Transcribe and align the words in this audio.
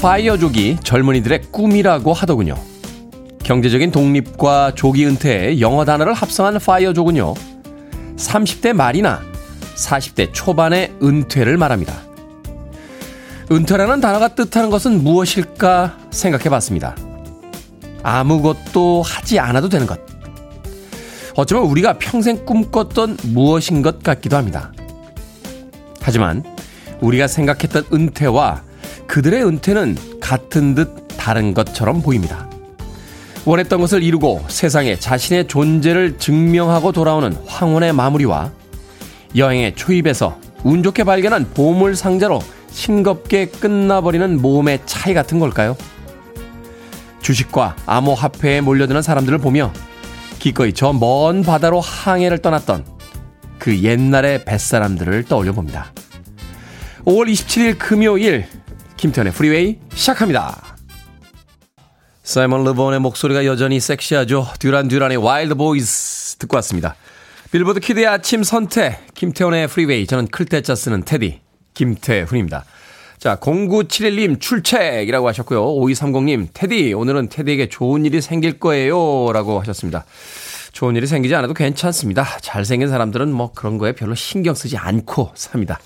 파이어족이 0.00 0.78
젊은이들의 0.84 1.42
꿈이라고 1.50 2.12
하더군요. 2.12 2.54
경제적인 3.42 3.90
독립과 3.90 4.72
조기 4.74 5.06
은퇴에 5.06 5.60
영어 5.60 5.84
단어를 5.84 6.12
합성한 6.12 6.58
파이어족은요. 6.58 7.34
30대 8.16 8.72
말이나 8.72 9.22
40대 9.74 10.30
초반의 10.32 10.92
은퇴를 11.02 11.56
말합니다. 11.56 11.94
은퇴라는 13.50 14.00
단어가 14.00 14.28
뜻하는 14.28 14.70
것은 14.70 15.02
무엇일까 15.02 15.96
생각해 16.10 16.44
봤습니다. 16.50 16.94
아무것도 18.02 19.02
하지 19.02 19.38
않아도 19.38 19.68
되는 19.68 19.86
것. 19.86 19.98
어쩌면 21.34 21.64
우리가 21.64 21.98
평생 21.98 22.44
꿈꿨던 22.44 23.16
무엇인 23.32 23.82
것 23.82 24.02
같기도 24.02 24.36
합니다. 24.36 24.72
하지만 26.00 26.44
우리가 27.00 27.26
생각했던 27.26 27.84
은퇴와 27.92 28.67
그들의 29.08 29.44
은퇴는 29.44 29.96
같은 30.20 30.74
듯 30.74 31.08
다른 31.16 31.54
것처럼 31.54 32.02
보입니다. 32.02 32.48
원했던 33.44 33.80
것을 33.80 34.02
이루고 34.02 34.44
세상에 34.48 34.96
자신의 34.98 35.48
존재를 35.48 36.18
증명하고 36.18 36.92
돌아오는 36.92 37.32
황혼의 37.46 37.92
마무리와 37.94 38.52
여행의 39.34 39.74
초입에서 39.74 40.38
운 40.64 40.82
좋게 40.82 41.04
발견한 41.04 41.50
보물 41.54 41.96
상자로 41.96 42.40
싱겁게 42.70 43.46
끝나버리는 43.46 44.40
모험의 44.40 44.80
차이 44.86 45.14
같은 45.14 45.38
걸까요? 45.38 45.76
주식과 47.22 47.76
암호화폐에 47.86 48.60
몰려드는 48.60 49.02
사람들을 49.02 49.38
보며 49.38 49.72
기꺼이 50.38 50.72
저 50.72 50.92
먼 50.92 51.42
바다로 51.42 51.80
항해를 51.80 52.38
떠났던 52.38 52.84
그 53.58 53.82
옛날의 53.82 54.44
뱃사람들을 54.44 55.24
떠올려 55.24 55.52
봅니다. 55.52 55.92
5월 57.04 57.30
27일 57.32 57.78
금요일 57.78 58.46
김태훈의 58.98 59.32
프리웨이 59.32 59.78
시작합니다. 59.94 60.60
사이먼 62.24 62.64
르본의 62.64 62.98
목소리가 62.98 63.46
여전히 63.46 63.78
섹시하죠. 63.78 64.48
듀란 64.58 64.88
듀란의 64.88 65.18
Wild 65.18 65.54
Boys 65.54 66.36
듣고 66.36 66.56
왔습니다. 66.56 66.96
빌보드 67.52 67.78
키드의 67.78 68.06
아침 68.06 68.42
선택 68.42 69.14
김태훈의 69.14 69.68
프리웨이 69.68 70.06
저는 70.06 70.26
클 70.26 70.47
태 70.47 70.63
자 70.63 70.74
쓰는 70.74 71.04
테디 71.04 71.40
김태훈입니다. 71.74 72.64
자 73.18 73.36
0971님 73.36 74.40
출첵이라고 74.40 75.28
하셨고요. 75.28 75.64
5230님 75.64 76.48
테디 76.52 76.92
오늘은 76.92 77.28
테디에게 77.28 77.68
좋은 77.68 78.04
일이 78.04 78.20
생길 78.20 78.58
거예요 78.58 79.30
라고 79.32 79.60
하셨습니다. 79.60 80.04
좋은 80.72 80.96
일이 80.96 81.06
생기지 81.06 81.36
않아도 81.36 81.54
괜찮습니다. 81.54 82.26
잘생긴 82.40 82.88
사람들은 82.88 83.32
뭐 83.32 83.52
그런 83.52 83.78
거에 83.78 83.92
별로 83.92 84.16
신경 84.16 84.54
쓰지 84.54 84.76
않고 84.76 85.30
삽니다. 85.34 85.78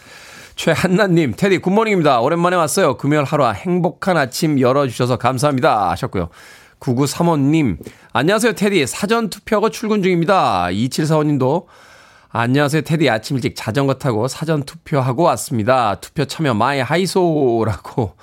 최한나님, 0.56 1.34
테디 1.36 1.58
good 1.58 1.72
morning입니다. 1.72 2.20
오랜만에 2.20 2.56
왔어요. 2.56 2.96
금요일 2.96 3.24
하루 3.24 3.44
행복한 3.50 4.16
아침 4.16 4.60
열어주셔서 4.60 5.16
감사합니다. 5.16 5.90
하셨고요. 5.90 6.28
9935님, 6.80 7.78
안녕하세요, 8.12 8.52
테디. 8.54 8.86
사전 8.86 9.30
투표하고 9.30 9.70
출근 9.70 10.02
중입니다. 10.02 10.66
2745님도, 10.70 11.66
안녕하세요, 12.30 12.82
테디. 12.82 13.08
아침 13.08 13.36
일찍 13.36 13.54
자전거 13.56 13.94
타고 13.94 14.26
사전 14.28 14.64
투표하고 14.64 15.22
왔습니다. 15.24 15.96
투표 16.00 16.24
참여 16.24 16.54
마이 16.54 16.80
하이소라고 16.80 18.14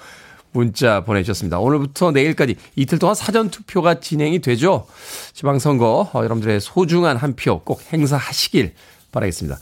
문자 0.52 1.04
보내주셨습니다. 1.04 1.60
오늘부터 1.60 2.12
내일까지 2.12 2.56
이틀 2.76 3.00
동안 3.00 3.16
사전 3.16 3.50
투표가 3.50 4.00
진행이 4.00 4.40
되죠. 4.40 4.88
지방선거, 5.34 6.10
어, 6.14 6.18
여러분들의 6.20 6.60
소중한 6.60 7.18
한 7.18 7.34
표 7.36 7.60
꼭 7.64 7.82
행사하시길 7.94 8.74
바라겠습니다. 9.12 9.58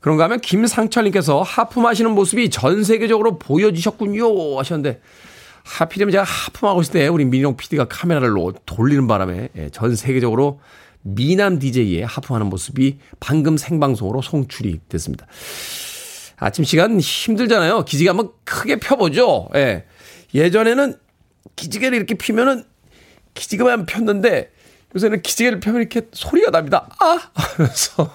그런가 0.00 0.24
하면 0.24 0.40
김상철님께서 0.40 1.42
하품하시는 1.42 2.10
모습이 2.10 2.50
전 2.50 2.84
세계적으로 2.84 3.38
보여지셨군요 3.38 4.58
하셨는데 4.58 5.00
하필이면 5.64 6.12
제가 6.12 6.24
하품하고 6.24 6.80
있을 6.82 6.92
때 6.92 7.08
우리 7.08 7.24
민용 7.24 7.56
PD가 7.56 7.86
카메라를 7.86 8.34
돌리는 8.66 9.06
바람에 9.06 9.48
예, 9.56 9.70
전 9.70 9.96
세계적으로 9.96 10.60
미남 11.02 11.58
DJ의 11.58 12.04
하품하는 12.04 12.48
모습이 12.48 12.98
방금 13.20 13.56
생방송으로 13.56 14.22
송출이 14.22 14.80
됐습니다. 14.88 15.26
아침 16.36 16.64
시간 16.64 17.00
힘들잖아요. 17.00 17.84
기지개 17.84 18.08
한번 18.08 18.30
크게 18.44 18.76
펴보죠. 18.76 19.48
예. 19.54 19.84
예전에는 20.34 20.94
기지개를 21.56 21.96
이렇게 21.96 22.14
피면은 22.14 22.64
기지개만 23.34 23.86
폈는데 23.86 24.50
요새는 24.94 25.22
기지개를 25.22 25.60
펴면 25.60 25.82
이렇게 25.82 26.02
소리가 26.12 26.50
납니다. 26.50 26.88
아! 26.98 27.18
하면서 27.34 28.10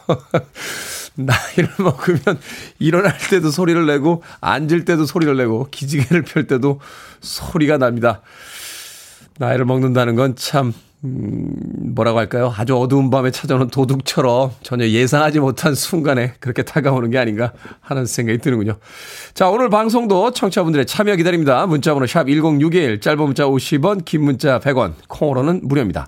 나이를 1.16 1.70
먹으면 1.80 2.40
일어날 2.80 3.18
때도 3.30 3.52
소리를 3.52 3.86
내고 3.86 4.24
앉을 4.40 4.86
때도 4.86 5.06
소리를 5.06 5.36
내고 5.36 5.68
기지개를 5.70 6.24
펼 6.24 6.48
때도 6.48 6.80
소리가 7.20 7.78
납니다. 7.78 8.22
나이를 9.38 9.66
먹는다는 9.66 10.16
건 10.16 10.36
참, 10.36 10.74
음, 11.04 11.54
뭐라고 11.96 12.20
할까요? 12.20 12.54
아주 12.56 12.78
어두운 12.78 13.10
밤에 13.10 13.32
찾아오는 13.32 13.68
도둑처럼 13.70 14.52
전혀 14.62 14.88
예상하지 14.88 15.40
못한 15.40 15.74
순간에 15.74 16.34
그렇게 16.40 16.64
다가오는 16.64 17.10
게 17.10 17.18
아닌가 17.18 17.54
하는 17.80 18.06
생각이 18.06 18.38
드는군요. 18.38 18.78
자, 19.34 19.50
오늘 19.50 19.70
방송도 19.70 20.32
청취자분들의 20.32 20.86
참여 20.86 21.16
기다립니다. 21.16 21.66
문자번호 21.66 22.06
샵 22.06 22.28
1061, 22.28 23.02
짧은 23.02 23.24
문자 23.24 23.46
50원, 23.46 24.06
긴 24.06 24.24
문자 24.24 24.60
100원, 24.60 24.94
콩으로는 25.08 25.62
무료입니다. 25.64 26.08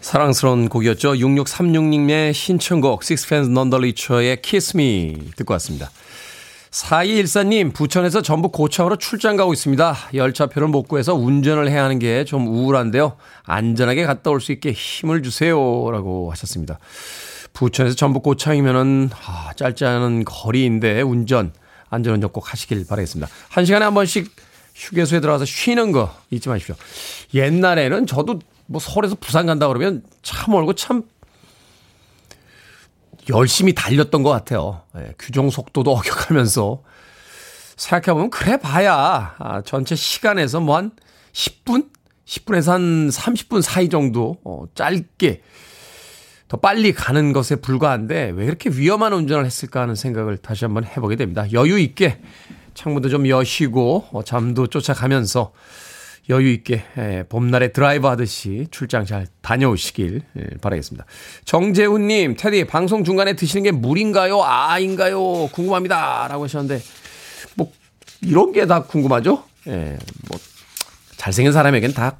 사랑스러운 0.00 0.68
곡이었죠. 0.68 1.14
6636님의 1.14 2.32
신청곡 2.32 3.02
the 3.02 3.76
Richer의 3.76 4.40
Kiss 4.42 4.76
Me 4.76 5.30
듣고 5.36 5.52
왔습니다. 5.54 5.90
4214님, 6.70 7.72
부천에서 7.72 8.22
전북 8.22 8.52
고창으로 8.52 8.96
출장 8.96 9.36
가고 9.36 9.52
있습니다. 9.52 9.96
열차표를 10.14 10.68
못 10.68 10.84
구해서 10.84 11.14
운전을 11.14 11.70
해야 11.70 11.84
하는 11.84 11.98
게 11.98 12.24
좀 12.24 12.46
우울한데요. 12.46 13.16
안전하게 13.44 14.04
갔다 14.04 14.30
올 14.30 14.40
수 14.40 14.52
있게 14.52 14.72
힘을 14.72 15.22
주세요. 15.22 15.56
라고 15.90 16.30
하셨습니다. 16.32 16.78
부천에서 17.52 17.96
전북 17.96 18.22
고창이면은, 18.22 19.10
아, 19.26 19.50
짧지 19.56 19.84
않은 19.86 20.24
거리인데 20.24 21.00
운전, 21.02 21.52
안전운전 21.88 22.30
꼭 22.30 22.52
하시길 22.52 22.86
바라겠습니다. 22.86 23.30
한 23.48 23.64
시간에 23.64 23.84
한 23.86 23.94
번씩 23.94 24.30
휴게소에 24.74 25.20
들어가서 25.20 25.46
쉬는 25.46 25.92
거 25.92 26.14
잊지 26.30 26.48
마십시오. 26.50 26.74
옛날에는 27.32 28.06
저도 28.06 28.40
뭐 28.66 28.80
서울에서 28.80 29.16
부산 29.16 29.46
간다 29.46 29.68
그러면 29.68 30.02
차 30.22 30.50
몰고 30.50 30.74
참 30.74 31.04
열심히 33.28 33.74
달렸던 33.74 34.22
것 34.22 34.30
같아요. 34.30 34.82
예, 34.96 35.14
규정 35.18 35.50
속도도 35.50 35.90
어겨가면서 35.96 36.82
생각해보면 37.76 38.30
그래 38.30 38.56
봐야 38.56 39.34
아, 39.38 39.62
전체 39.62 39.94
시간에서 39.94 40.60
뭐 40.60 40.76
한 40.76 40.92
10분? 41.36 41.90
10분에서 42.24 42.70
한 42.72 43.08
30분 43.08 43.62
사이 43.62 43.88
정도 43.88 44.38
어, 44.42 44.64
짧게 44.74 45.42
더 46.48 46.56
빨리 46.56 46.92
가는 46.92 47.32
것에 47.32 47.56
불과한데 47.56 48.32
왜 48.34 48.46
이렇게 48.46 48.70
위험한 48.70 49.12
운전을 49.12 49.44
했을까 49.44 49.82
하는 49.82 49.94
생각을 49.94 50.38
다시 50.38 50.64
한번 50.64 50.84
해보게 50.84 51.16
됩니다. 51.16 51.44
여유 51.52 51.78
있게 51.78 52.20
창문도 52.74 53.08
좀 53.10 53.28
여시고 53.28 54.06
어, 54.12 54.22
잠도 54.24 54.66
쫓아가면서 54.66 55.52
여유 56.28 56.50
있게 56.50 56.82
예, 56.98 57.24
봄날에 57.28 57.72
드라이브 57.72 58.08
하듯이 58.08 58.66
출장 58.70 59.04
잘 59.04 59.26
다녀오시길 59.42 60.22
예, 60.38 60.42
바라겠습니다. 60.60 61.04
정재훈님, 61.44 62.36
테디 62.36 62.64
방송 62.66 63.04
중간에 63.04 63.34
드시는 63.34 63.62
게 63.62 63.70
물인가요? 63.70 64.42
아인가요? 64.42 65.48
궁금합니다라고 65.48 66.44
하셨는데 66.44 66.82
뭐 67.56 67.70
이런 68.22 68.52
게 68.52 68.66
다 68.66 68.82
궁금하죠? 68.82 69.44
예, 69.68 69.96
뭐 70.28 70.38
잘생긴 71.16 71.52
사람에겐 71.52 71.92
다 71.94 72.18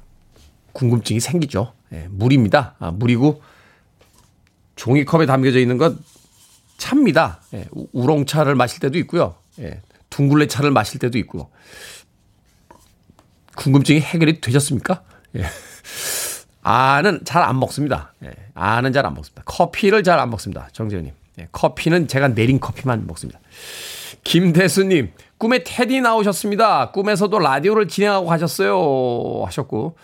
궁금증이 0.71 1.19
생기죠. 1.19 1.73
예, 1.91 2.07
물입니다. 2.09 2.75
아, 2.79 2.91
물이고 2.91 3.41
종이컵에 4.77 5.25
담겨져 5.25 5.59
있는 5.59 5.77
건 5.77 5.97
차입니다. 6.77 7.41
예, 7.53 7.65
우롱차를 7.91 8.55
마실 8.55 8.79
때도 8.79 8.97
있고요. 8.99 9.35
예, 9.59 9.81
둥글레 10.09 10.47
차를 10.47 10.71
마실 10.71 10.99
때도 10.99 11.17
있고요. 11.17 11.49
궁금증이 13.57 13.99
해결이 13.99 14.39
되셨습니까? 14.41 15.01
예. 15.35 15.45
아는 16.63 17.21
잘 17.25 17.43
안 17.43 17.59
먹습니다. 17.59 18.13
예. 18.23 18.31
아는 18.53 18.93
잘 18.93 19.05
안 19.05 19.13
먹습니다. 19.13 19.43
커피를 19.45 20.03
잘 20.03 20.19
안 20.19 20.29
먹습니다. 20.29 20.69
정재현님. 20.73 21.11
예. 21.39 21.47
커피는 21.51 22.07
제가 22.07 22.29
내린 22.29 22.59
커피만 22.59 23.05
먹습니다. 23.07 23.39
김대수님, 24.23 25.11
꿈에 25.37 25.63
테디 25.63 26.01
나오셨습니다. 26.01 26.91
꿈에서도 26.91 27.37
라디오를 27.39 27.87
진행하고 27.87 28.25
가셨어요. 28.27 29.43
하셨고, 29.45 29.95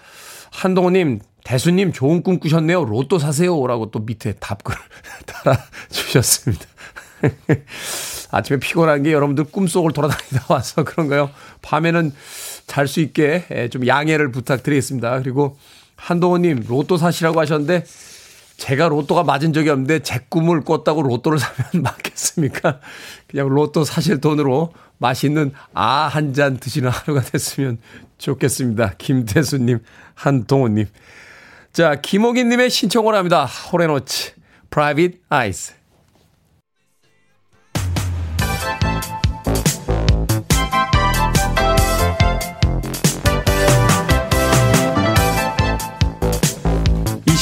한동호님, 0.52 1.20
대수님 1.44 1.92
좋은 1.92 2.24
꿈 2.24 2.40
꾸셨네요. 2.40 2.86
로또 2.86 3.20
사세요. 3.20 3.66
라고 3.68 3.92
또 3.92 4.00
밑에 4.00 4.34
답글 4.34 4.76
달아주셨습니다. 5.26 6.66
아침에 8.31 8.60
피곤한 8.60 9.04
게 9.04 9.14
여러분들 9.14 9.46
꿈속을 9.46 9.92
돌아다니다 9.94 10.46
와서 10.50 10.84
그런가요? 10.84 11.30
밤에는 11.62 12.14
잘 12.68 12.88
수 12.88 13.00
있게 13.02 13.46
예, 13.52 13.70
좀 13.70 13.86
양해를 13.86 14.31
부탁드리겠습니다. 14.31 15.20
그리고 15.22 15.58
한동호님 15.98 16.66
로또 16.68 16.98
사시라고 16.98 17.40
하셨는데 17.40 17.86
제가 18.58 18.88
로또가 18.88 19.24
맞은 19.24 19.52
적이 19.54 19.70
없는데 19.70 20.00
제 20.00 20.20
꿈을 20.30 20.62
꿨다고 20.62 21.02
로또를 21.04 21.40
사면 21.40 21.66
맞겠습니까? 21.84 22.80
그냥 23.28 23.50
로또 23.50 23.84
사실 23.84 24.22
돈으로 24.22 24.74
맛있는 25.00 25.52
아 25.74 26.08
한 26.08 26.34
잔 26.34 26.58
드시는 26.58 26.90
하루가 26.90 27.22
됐으면 27.22 27.78
좋겠습니다. 28.18 28.94
김태수님, 28.98 29.80
한동호님. 30.16 30.86
자, 31.74 31.96
김호기님의 31.96 32.69
신청곡입니다. 32.69 33.45
홀 33.45 33.69
앤 33.69 33.92
오츠, 33.92 34.31
Private 34.69 35.19
Eyes. 35.30 35.74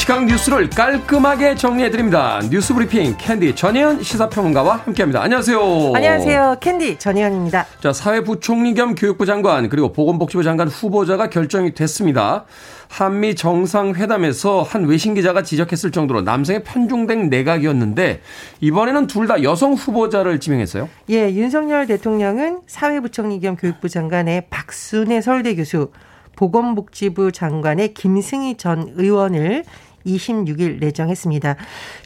시각 0.02 0.24
뉴스를 0.24 0.68
깔끔하게 0.68 1.54
정리해드립니다. 1.54 2.40
뉴스 2.50 2.74
브리핑 2.74 3.14
캔디 3.16 3.54
전혜연 3.54 4.02
시사평론가와 4.02 4.78
함께합니다. 4.78 5.22
안녕하세요. 5.22 5.92
안녕하세요. 5.94 6.56
캔디 6.58 6.98
전혜연입니다. 6.98 7.66
자, 7.80 7.92
사회부총리 7.92 8.74
겸 8.74 8.96
교육부 8.96 9.26
장관 9.26 9.68
그리고 9.68 9.92
보건복지부 9.92 10.42
장관 10.42 10.66
후보자가 10.66 11.30
결정이 11.30 11.74
됐습니다. 11.74 12.46
한미 12.88 13.36
정상회담에서 13.36 14.62
한 14.62 14.86
외신 14.86 15.14
기자가 15.14 15.44
지적했을 15.44 15.92
정도로 15.92 16.22
남성의 16.22 16.64
편중된 16.64 17.28
내각이었는데 17.30 18.22
이번에는 18.60 19.06
둘 19.06 19.28
다 19.28 19.40
여성 19.44 19.74
후보자를 19.74 20.40
지명했어요. 20.40 20.88
예, 21.10 21.30
윤석열 21.32 21.86
대통령은 21.86 22.62
사회부총리 22.66 23.38
겸 23.38 23.54
교육부 23.54 23.88
장관의 23.88 24.46
박순애 24.50 25.20
서울대 25.20 25.54
교수 25.54 25.92
보건복지부 26.34 27.30
장관의 27.30 27.94
김승희 27.94 28.56
전 28.56 28.90
의원을 28.96 29.64
26일 30.06 30.80
내정했습니다. 30.80 31.56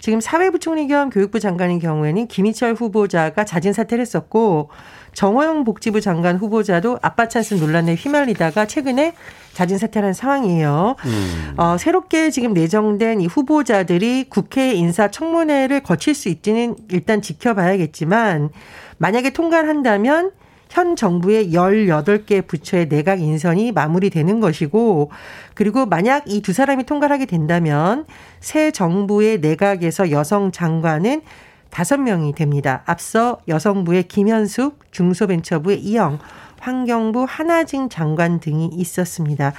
지금 0.00 0.20
사회부총리 0.20 0.88
겸 0.88 1.10
교육부 1.10 1.40
장관인 1.40 1.78
경우에는 1.78 2.26
김희철 2.26 2.74
후보자가 2.74 3.44
자진 3.44 3.72
사퇴를 3.72 4.02
했었고 4.02 4.70
정호영 5.16 5.64
복지부 5.64 6.02
장관 6.02 6.36
후보자도 6.36 6.98
아빠 7.00 7.26
찬스 7.26 7.54
논란에 7.54 7.94
휘말리다가 7.94 8.66
최근에 8.66 9.14
자진 9.54 9.78
사퇴한 9.78 10.12
상황이에요. 10.12 10.96
음. 11.06 11.54
어, 11.56 11.78
새롭게 11.78 12.30
지금 12.30 12.52
내정된 12.52 13.22
이 13.22 13.26
후보자들이 13.26 14.26
국회 14.28 14.74
인사 14.74 15.10
청문회를 15.10 15.80
거칠 15.80 16.14
수 16.14 16.28
있지는 16.28 16.76
일단 16.90 17.22
지켜봐야겠지만 17.22 18.50
만약에 18.98 19.30
통과를 19.30 19.70
한다면 19.70 20.32
현 20.68 20.96
정부의 20.96 21.52
18개 21.52 22.46
부처의 22.46 22.88
내각 22.88 23.20
인선이 23.20 23.72
마무리되는 23.72 24.40
것이고 24.40 25.10
그리고 25.54 25.86
만약 25.86 26.24
이 26.26 26.42
두 26.42 26.52
사람이 26.52 26.84
통과를 26.84 27.14
하게 27.14 27.24
된다면 27.26 28.04
새 28.40 28.70
정부의 28.70 29.40
내각에서 29.40 30.10
여성 30.10 30.52
장관은 30.52 31.22
다섯 31.70 31.96
명이 31.98 32.34
됩니다. 32.34 32.82
앞서 32.86 33.38
여성부의 33.48 34.04
김현숙, 34.04 34.78
중소벤처부의 34.92 35.80
이영, 35.80 36.18
환경부 36.60 37.26
하나징 37.28 37.88
장관 37.88 38.38
등이 38.40 38.70
있었습니다. 38.72 39.52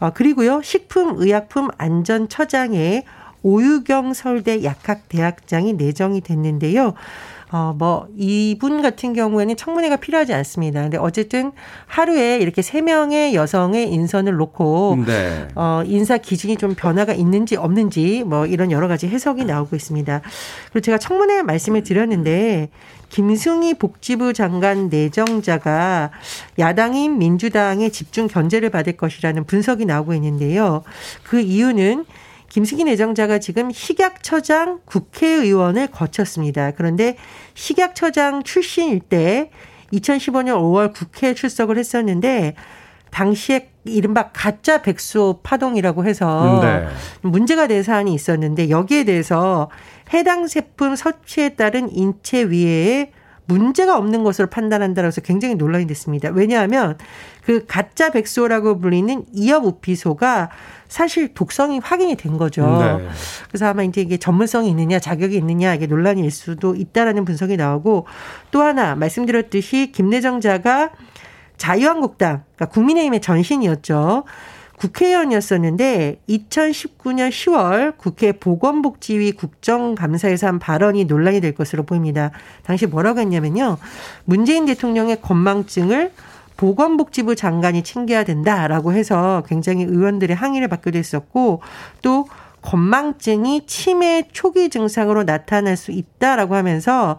어, 0.00 0.10
그리고요, 0.10 0.60
식품의약품안전처장에 0.62 3.04
오유경 3.42 4.12
서울대 4.12 4.62
약학대학장이 4.64 5.74
내정이 5.74 6.20
됐는데요. 6.20 6.94
어, 7.56 7.72
뭐, 7.72 8.06
이분 8.18 8.82
같은 8.82 9.14
경우에는 9.14 9.56
청문회가 9.56 9.96
필요하지 9.96 10.34
않습니다. 10.34 10.82
근데 10.82 10.98
어쨌든 10.98 11.52
하루에 11.86 12.36
이렇게 12.36 12.60
세 12.60 12.82
명의 12.82 13.34
여성의 13.34 13.90
인선을 13.90 14.34
놓고, 14.36 14.98
네. 15.06 15.48
어, 15.54 15.80
인사 15.86 16.18
기준이 16.18 16.58
좀 16.58 16.74
변화가 16.74 17.14
있는지 17.14 17.56
없는지 17.56 18.24
뭐 18.26 18.44
이런 18.44 18.70
여러 18.70 18.88
가지 18.88 19.08
해석이 19.08 19.46
나오고 19.46 19.74
있습니다. 19.74 20.20
그리고 20.70 20.80
제가 20.80 20.98
청문회 20.98 21.42
말씀을 21.44 21.82
드렸는데, 21.82 22.68
김승희 23.08 23.74
복지부 23.74 24.34
장관 24.34 24.90
내정자가 24.90 26.10
야당인 26.58 27.18
민주당의 27.18 27.90
집중 27.90 28.26
견제를 28.26 28.68
받을 28.68 28.98
것이라는 28.98 29.44
분석이 29.44 29.86
나오고 29.86 30.12
있는데요. 30.12 30.82
그 31.22 31.40
이유는 31.40 32.04
김승희 32.48 32.84
내정자가 32.84 33.38
지금 33.38 33.70
식약처장 33.70 34.80
국회의원을 34.84 35.88
거쳤습니다. 35.88 36.70
그런데 36.72 37.16
식약처장 37.54 38.42
출신일 38.44 39.00
때 39.00 39.50
2015년 39.92 40.56
5월 40.56 40.92
국회에 40.92 41.34
출석을 41.34 41.78
했었는데 41.78 42.54
당시에 43.10 43.70
이른바 43.84 44.30
가짜 44.32 44.82
백수 44.82 45.40
파동이라고 45.42 46.04
해서 46.04 46.60
네. 46.62 46.86
문제가 47.22 47.66
된 47.66 47.82
사안이 47.82 48.12
있었는데 48.12 48.68
여기에 48.68 49.04
대해서 49.04 49.70
해당 50.12 50.46
제품 50.46 50.96
섭취에 50.96 51.50
따른 51.50 51.90
인체 51.90 52.44
위해에 52.44 53.12
문제가 53.46 53.96
없는 53.96 54.24
것으로 54.24 54.48
판단한다고 54.48 55.06
해서 55.06 55.20
굉장히 55.20 55.54
논란이 55.54 55.86
됐습니다. 55.86 56.30
왜냐하면 56.30 56.98
그 57.44 57.64
가짜 57.66 58.10
백소라고 58.10 58.78
불리는 58.78 59.24
이업 59.32 59.64
우피소가 59.64 60.50
사실 60.88 61.32
독성이 61.34 61.78
확인이 61.78 62.16
된 62.16 62.36
거죠. 62.36 62.66
네. 62.66 63.08
그래서 63.48 63.66
아마 63.66 63.82
이제 63.82 64.00
이게 64.00 64.16
전문성이 64.16 64.70
있느냐, 64.70 64.98
자격이 64.98 65.36
있느냐 65.36 65.74
이게 65.74 65.86
논란일 65.86 66.30
수도 66.30 66.74
있다라는 66.74 67.24
분석이 67.24 67.56
나오고 67.56 68.06
또 68.50 68.62
하나 68.62 68.94
말씀드렸듯이 68.94 69.92
김내정 69.92 70.40
자가 70.40 70.90
자유한국당, 71.56 72.42
그러니까 72.54 72.74
국민의힘의 72.74 73.20
전신이었죠. 73.20 74.24
국회의원이었었는데 74.78 76.20
2019년 76.28 77.30
10월 77.30 77.96
국회 77.96 78.32
보건복지위 78.32 79.32
국정감사에서 79.32 80.46
한 80.46 80.58
발언이 80.58 81.06
논란이 81.06 81.40
될 81.40 81.54
것으로 81.54 81.84
보입니다. 81.84 82.30
당시 82.62 82.86
뭐라고 82.86 83.20
했냐면요. 83.20 83.78
문재인 84.24 84.66
대통령의 84.66 85.20
건망증을 85.22 86.12
보건복지부 86.56 87.36
장관이 87.36 87.82
챙겨야 87.82 88.24
된다라고 88.24 88.92
해서 88.92 89.42
굉장히 89.46 89.84
의원들의 89.84 90.34
항의를 90.34 90.68
받기도 90.68 90.98
했었고 90.98 91.60
또 92.02 92.28
건망증이 92.62 93.66
치매 93.66 94.26
초기 94.32 94.70
증상으로 94.70 95.22
나타날 95.24 95.76
수 95.76 95.92
있다라고 95.92 96.54
하면서 96.54 97.18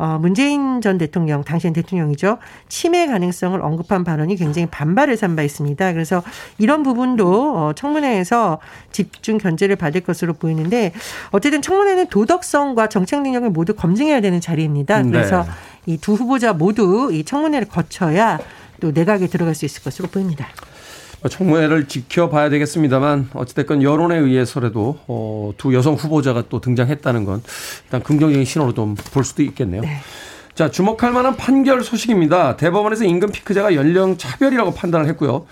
어, 0.00 0.18
문재인 0.18 0.80
전 0.80 0.96
대통령, 0.96 1.44
당시엔 1.44 1.74
대통령이죠. 1.74 2.38
치매 2.68 3.06
가능성을 3.06 3.60
언급한 3.60 4.02
발언이 4.02 4.36
굉장히 4.36 4.66
반발을 4.66 5.16
산 5.16 5.30
바 5.36 5.42
있습니다. 5.42 5.92
그래서 5.92 6.22
이런 6.58 6.82
부분도 6.82 7.56
어, 7.56 7.72
청문회에서 7.74 8.58
집중 8.92 9.38
견제를 9.38 9.76
받을 9.76 10.00
것으로 10.00 10.32
보이는데 10.32 10.92
어쨌든 11.30 11.62
청문회는 11.62 12.08
도덕성과 12.08 12.88
정책 12.88 13.22
능력을 13.22 13.48
모두 13.50 13.74
검증해야 13.74 14.20
되는 14.20 14.40
자리입니다. 14.40 15.02
네. 15.02 15.10
그래서 15.10 15.44
네. 15.44 15.92
이두 15.94 16.14
후보자 16.14 16.52
모두 16.52 17.10
이 17.12 17.24
청문회를 17.24 17.68
거쳐야 17.68 18.38
또 18.80 18.90
내각에 18.90 19.26
들어갈 19.26 19.54
수 19.54 19.66
있을 19.66 19.82
것으로 19.84 20.08
보입니다. 20.08 20.48
청문회를 21.28 21.86
지켜봐야 21.88 22.48
되겠습니다만 22.48 23.30
어찌됐건 23.34 23.82
여론에 23.82 24.16
의해서라도 24.16 24.98
어, 25.06 25.52
두 25.58 25.74
여성 25.74 25.94
후보자가 25.94 26.44
또 26.48 26.60
등장했다는 26.60 27.24
건 27.24 27.42
일단 27.84 28.02
긍정적인 28.02 28.44
신호로 28.44 28.72
좀 28.74 28.94
볼 29.12 29.24
수도 29.24 29.42
있겠네요. 29.42 29.82
네. 29.82 29.98
자, 30.54 30.70
주목할 30.70 31.12
만한 31.12 31.36
판결 31.36 31.82
소식입니다. 31.82 32.56
대법원에서 32.56 33.04
임금 33.04 33.30
피크제가 33.30 33.74
연령 33.74 34.18
차별이라고 34.18 34.74
판단을 34.74 35.06
했고요. 35.08 35.46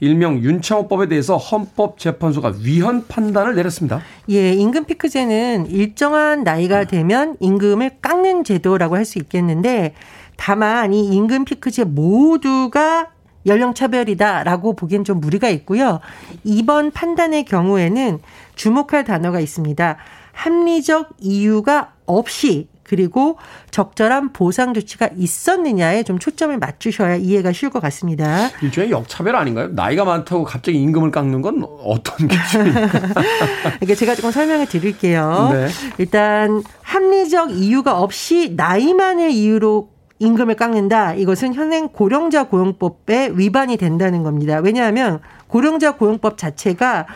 일명 0.00 0.38
윤창호법에 0.38 1.08
대해서 1.08 1.36
헌법재판소가 1.36 2.54
위헌 2.62 3.06
판단을 3.08 3.54
내렸습니다. 3.56 4.00
예, 4.30 4.52
임금 4.52 4.84
피크제는 4.84 5.66
일정한 5.66 6.44
나이가 6.44 6.84
되면 6.84 7.36
임금을 7.40 7.98
깎는 8.00 8.44
제도라고 8.44 8.96
할 8.96 9.04
수 9.04 9.18
있겠는데 9.18 9.94
다만 10.36 10.92
이 10.94 11.08
임금 11.14 11.44
피크제 11.44 11.84
모두가 11.84 13.08
연령 13.46 13.74
차별이다라고 13.74 14.74
보기엔 14.74 15.04
좀 15.04 15.20
무리가 15.20 15.48
있고요. 15.50 16.00
이번 16.44 16.90
판단의 16.90 17.44
경우에는 17.44 18.20
주목할 18.54 19.04
단어가 19.04 19.40
있습니다. 19.40 19.96
합리적 20.32 21.10
이유가 21.20 21.92
없이 22.06 22.68
그리고 22.84 23.38
적절한 23.70 24.32
보상 24.32 24.74
조치가 24.74 25.08
있었느냐에 25.16 26.02
좀 26.02 26.18
초점을 26.18 26.56
맞추셔야 26.58 27.16
이해가 27.16 27.52
쉬울 27.52 27.72
것 27.72 27.80
같습니다. 27.80 28.50
일종의 28.62 28.90
역차별 28.90 29.34
아닌가요? 29.34 29.68
나이가 29.68 30.04
많다고 30.04 30.44
갑자기 30.44 30.80
임금을 30.82 31.10
깎는 31.10 31.40
건 31.40 31.66
어떤 31.82 32.28
기준입니까? 32.28 32.88
그러니까 32.88 33.94
제가 33.96 34.14
조금 34.14 34.30
설명을 34.30 34.66
드릴게요. 34.66 35.48
네. 35.52 35.68
일단 35.96 36.62
합리적 36.82 37.52
이유가 37.52 37.98
없이 37.98 38.52
나이만을 38.54 39.30
이유로 39.30 39.93
임금을 40.24 40.56
깎는다. 40.56 41.14
이것은 41.14 41.54
현행 41.54 41.88
고령자 41.88 42.44
고용법에 42.44 43.32
위반이 43.34 43.76
된다는 43.76 44.22
겁니다. 44.22 44.58
왜냐하면 44.58 45.20
고령자 45.46 45.96
고용법 45.96 46.38
자체가 46.38 47.06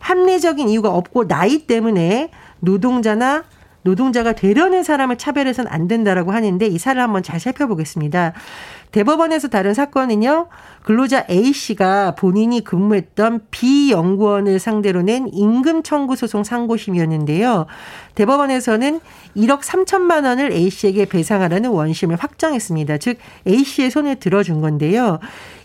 합리적인 0.00 0.68
이유가 0.68 0.90
없고 0.90 1.26
나이 1.26 1.66
때문에 1.66 2.30
노동자나 2.60 3.44
노동자가 3.82 4.32
되려는 4.32 4.82
사람을 4.82 5.16
차별해서는 5.16 5.70
안 5.70 5.88
된다라고 5.88 6.32
하는데 6.32 6.66
이 6.66 6.78
사례를 6.78 7.02
한번 7.02 7.22
잘 7.22 7.40
살펴보겠습니다. 7.40 8.34
대법원에서 8.92 9.48
다른 9.48 9.74
사건은요. 9.74 10.48
근로자 10.82 11.24
A 11.28 11.52
씨가 11.52 12.14
본인이 12.14 12.64
근무했던 12.64 13.40
B 13.50 13.90
연구원을 13.90 14.58
상대로 14.58 15.02
낸 15.02 15.28
임금 15.32 15.82
청구 15.82 16.16
소송 16.16 16.44
상고심이었는데요. 16.44 17.66
대법원에서는 18.14 19.00
1억 19.36 19.60
3천만 19.60 20.24
원을 20.24 20.52
A 20.52 20.70
씨에게 20.70 21.04
배상하라는 21.04 21.70
원심을 21.70 22.16
확정했습니다. 22.16 22.98
즉 22.98 23.18
A 23.46 23.62
씨의 23.64 23.90
손을 23.90 24.16
들어준 24.16 24.60
건데요. 24.60 25.18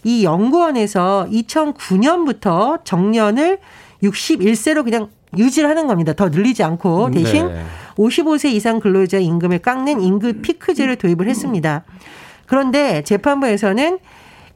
이 0.04 0.26
연구원에서 0.26 1.28
2009년부터 1.32 2.84
정년을 2.84 3.60
61세로 4.04 4.84
그냥 4.84 5.08
유지를 5.38 5.70
하는 5.70 5.88
겁니다. 5.88 6.14
더 6.14 6.30
늘리지 6.30 6.64
않고 6.64 7.12
대신 7.12 7.48
네. 7.48 7.64
55세 7.96 8.52
이상 8.52 8.80
근로자 8.80 9.18
임금을 9.18 9.60
깎는 9.60 10.02
임금 10.02 10.42
피크제를 10.42 10.98
도입을 10.98 11.28
했습니다. 11.28 11.84
그런데 12.54 13.02
재판부에서는 13.02 13.98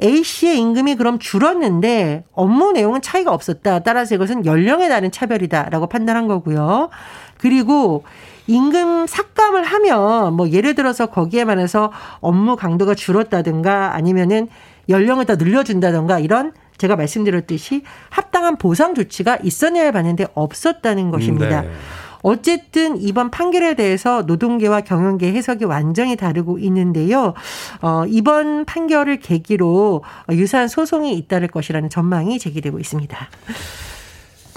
A 0.03 0.23
씨의 0.23 0.59
임금이 0.59 0.97
그럼 0.97 1.17
줄었는데 1.17 2.25
업무 2.31 2.71
내용은 2.71 3.01
차이가 3.01 3.33
없었다. 3.33 3.79
따라서 3.79 4.13
이것은 4.13 4.45
연령에 4.45 4.87
따른 4.87 5.09
차별이다라고 5.09 5.87
판단한 5.87 6.27
거고요. 6.27 6.91
그리고 7.39 8.03
임금 8.45 9.07
삭감을 9.07 9.63
하면 9.63 10.35
뭐 10.35 10.47
예를 10.49 10.75
들어서 10.75 11.07
거기에 11.07 11.45
반해서 11.45 11.91
업무 12.19 12.55
강도가 12.55 12.93
줄었다든가 12.93 13.95
아니면은 13.95 14.47
연령을 14.89 15.25
더 15.25 15.35
늘려준다든가 15.35 16.19
이런 16.19 16.53
제가 16.77 16.97
말씀드렸듯이 16.97 17.81
합당한 18.11 18.57
보상 18.57 18.93
조치가 18.93 19.39
있었냐에 19.41 19.89
봤는데 19.89 20.27
없었다는 20.35 21.09
것입니다. 21.09 21.61
네. 21.61 21.71
어쨌든 22.21 22.99
이번 22.99 23.31
판결에 23.31 23.75
대해서 23.75 24.23
노동계와 24.23 24.81
경영계 24.81 25.31
해석이 25.33 25.65
완전히 25.65 26.15
다르고 26.15 26.59
있는데요. 26.59 27.33
어, 27.81 28.03
이번 28.07 28.65
판결을 28.65 29.19
계기로 29.19 30.03
유사한 30.31 30.67
소송이 30.67 31.15
잇따를 31.17 31.47
것이라는 31.47 31.89
전망이 31.89 32.39
제기되고 32.39 32.79
있습니다. 32.79 33.29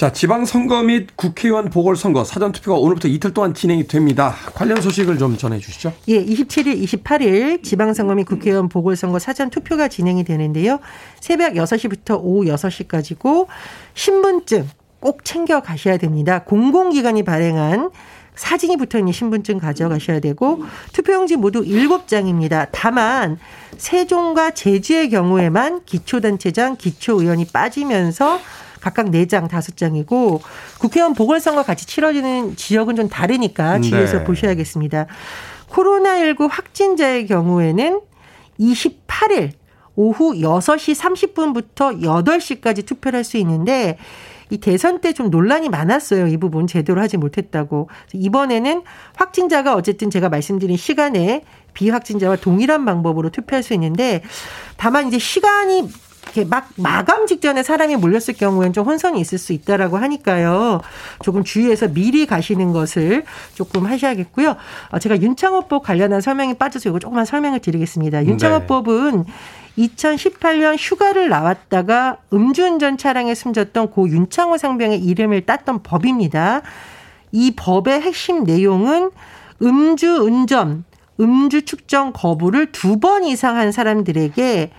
자, 0.01 0.11
지방선거 0.11 0.83
및 0.85 1.09
국회의원 1.15 1.69
보궐선거 1.69 2.25
사전투표가 2.25 2.79
오늘부터 2.79 3.07
이틀 3.07 3.35
동안 3.35 3.53
진행이 3.53 3.87
됩니다. 3.87 4.35
관련 4.55 4.81
소식을 4.81 5.19
좀 5.19 5.37
전해 5.37 5.59
주시죠. 5.59 5.93
예, 6.09 6.25
27일, 6.25 6.83
28일 6.83 7.63
지방선거 7.63 8.15
및 8.15 8.25
국회의원 8.25 8.71
보궐선거 8.71 9.19
사전투표가 9.19 9.89
진행이 9.89 10.25
되는데요. 10.25 10.81
새벽 11.21 11.53
6시부터 11.53 12.19
오후 12.23 12.47
6시까지고 12.47 13.47
신분증 13.93 14.71
꼭 15.01 15.25
챙겨 15.25 15.61
가셔야 15.61 15.97
됩니다. 15.97 16.41
공공기관이 16.45 17.23
발행한 17.25 17.91
사진이 18.35 18.77
붙어 18.77 18.99
있는 18.99 19.13
신분증 19.13 19.59
가져가셔야 19.59 20.21
되고 20.21 20.65
투표용지 20.93 21.37
모두 21.37 21.63
7장입니다. 21.63 22.69
다만 22.73 23.39
세종과 23.77 24.53
제주의 24.53 25.11
경우에만 25.11 25.85
기초단체장, 25.85 26.77
기초의원이 26.77 27.47
빠지면서 27.47 28.41
각각 28.81 29.07
4장, 29.07 29.49
5장이고 29.49 30.41
국회의원 30.79 31.15
보궐선거 31.15 31.63
같이 31.63 31.87
치러지는 31.87 32.57
지역은 32.57 32.97
좀 32.97 33.09
다르니까 33.11 33.81
주의해서 33.81 34.19
네. 34.19 34.25
보셔야겠습니다. 34.25 35.07
코로나19 35.69 36.49
확진자의 36.51 37.27
경우에는 37.27 38.01
28일 38.59 39.51
오후 39.97 40.35
6시 40.35 40.95
30분부터 40.99 42.03
8시까지 42.03 42.87
투표를 42.87 43.19
할 43.19 43.25
수 43.25 43.37
있는데 43.37 43.99
이 44.51 44.59
대선 44.59 45.01
때 45.01 45.13
좀 45.13 45.31
논란이 45.31 45.69
많았어요. 45.69 46.29
이 46.29 46.37
부분 46.37 46.67
제대로 46.67 47.01
하지 47.01 47.17
못했다고. 47.17 47.89
이번에는 48.13 48.83
확진자가 49.17 49.75
어쨌든 49.75 50.09
제가 50.11 50.29
말씀드린 50.29 50.77
시간에 50.77 51.45
비확진자와 51.75 52.37
동일한 52.37 52.85
방법으로 52.85 53.31
투표할 53.31 53.63
수 53.63 53.75
있는데 53.75 54.23
다만 54.77 55.09
이제 55.09 55.19
시간이 55.19 55.89
이렇게 56.25 56.45
막 56.45 56.69
마감 56.77 57.27
직전에 57.27 57.63
사람이 57.63 57.97
몰렸을 57.97 58.35
경우에는 58.39 58.73
좀 58.73 58.87
혼선이 58.87 59.21
있을 59.21 59.39
수 59.39 59.53
있다라고 59.53 59.97
하니까요. 59.97 60.81
조금 61.23 61.43
주의해서 61.45 61.89
미리 61.89 62.27
가시는 62.27 62.73
것을 62.73 63.25
조금 63.55 63.87
하셔야겠고요. 63.87 64.57
어, 64.91 64.99
제가 64.99 65.21
윤창호법 65.21 65.83
관련한 65.83 66.21
설명이 66.21 66.55
빠져서 66.55 66.91
이거 66.91 66.99
조금만 66.99 67.25
설명을 67.25 67.61
드리겠습니다. 67.61 68.25
윤창호법은 68.27 69.25
네. 69.25 69.87
2018년 69.87 70.77
휴가를 70.79 71.29
나왔다가 71.29 72.19
음주운전 72.33 72.99
차량에 72.99 73.35
숨졌던 73.35 73.91
고 73.91 74.09
윤창호 74.09 74.59
상병의 74.59 75.03
이름을 75.03 75.47
땄던 75.47 75.83
법입니다. 75.83 76.63
이 77.33 77.55
법의 77.57 78.01
핵심 78.03 78.45
내용은 78.45 79.11
음주운전, 79.63 80.85
음주 81.21 81.65
측정 81.65 82.13
거부를 82.13 82.73
두 82.73 82.99
번 82.99 83.25
이상 83.25 83.57
한 83.57 83.73
사람들에게 83.73 84.71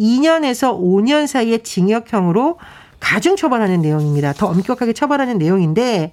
2년에서 0.00 0.80
5년 0.80 1.26
사이의 1.26 1.62
징역형으로 1.62 2.58
가중 2.98 3.36
처벌하는 3.36 3.80
내용입니다. 3.82 4.32
더 4.32 4.46
엄격하게 4.46 4.92
처벌하는 4.94 5.38
내용인데 5.38 6.12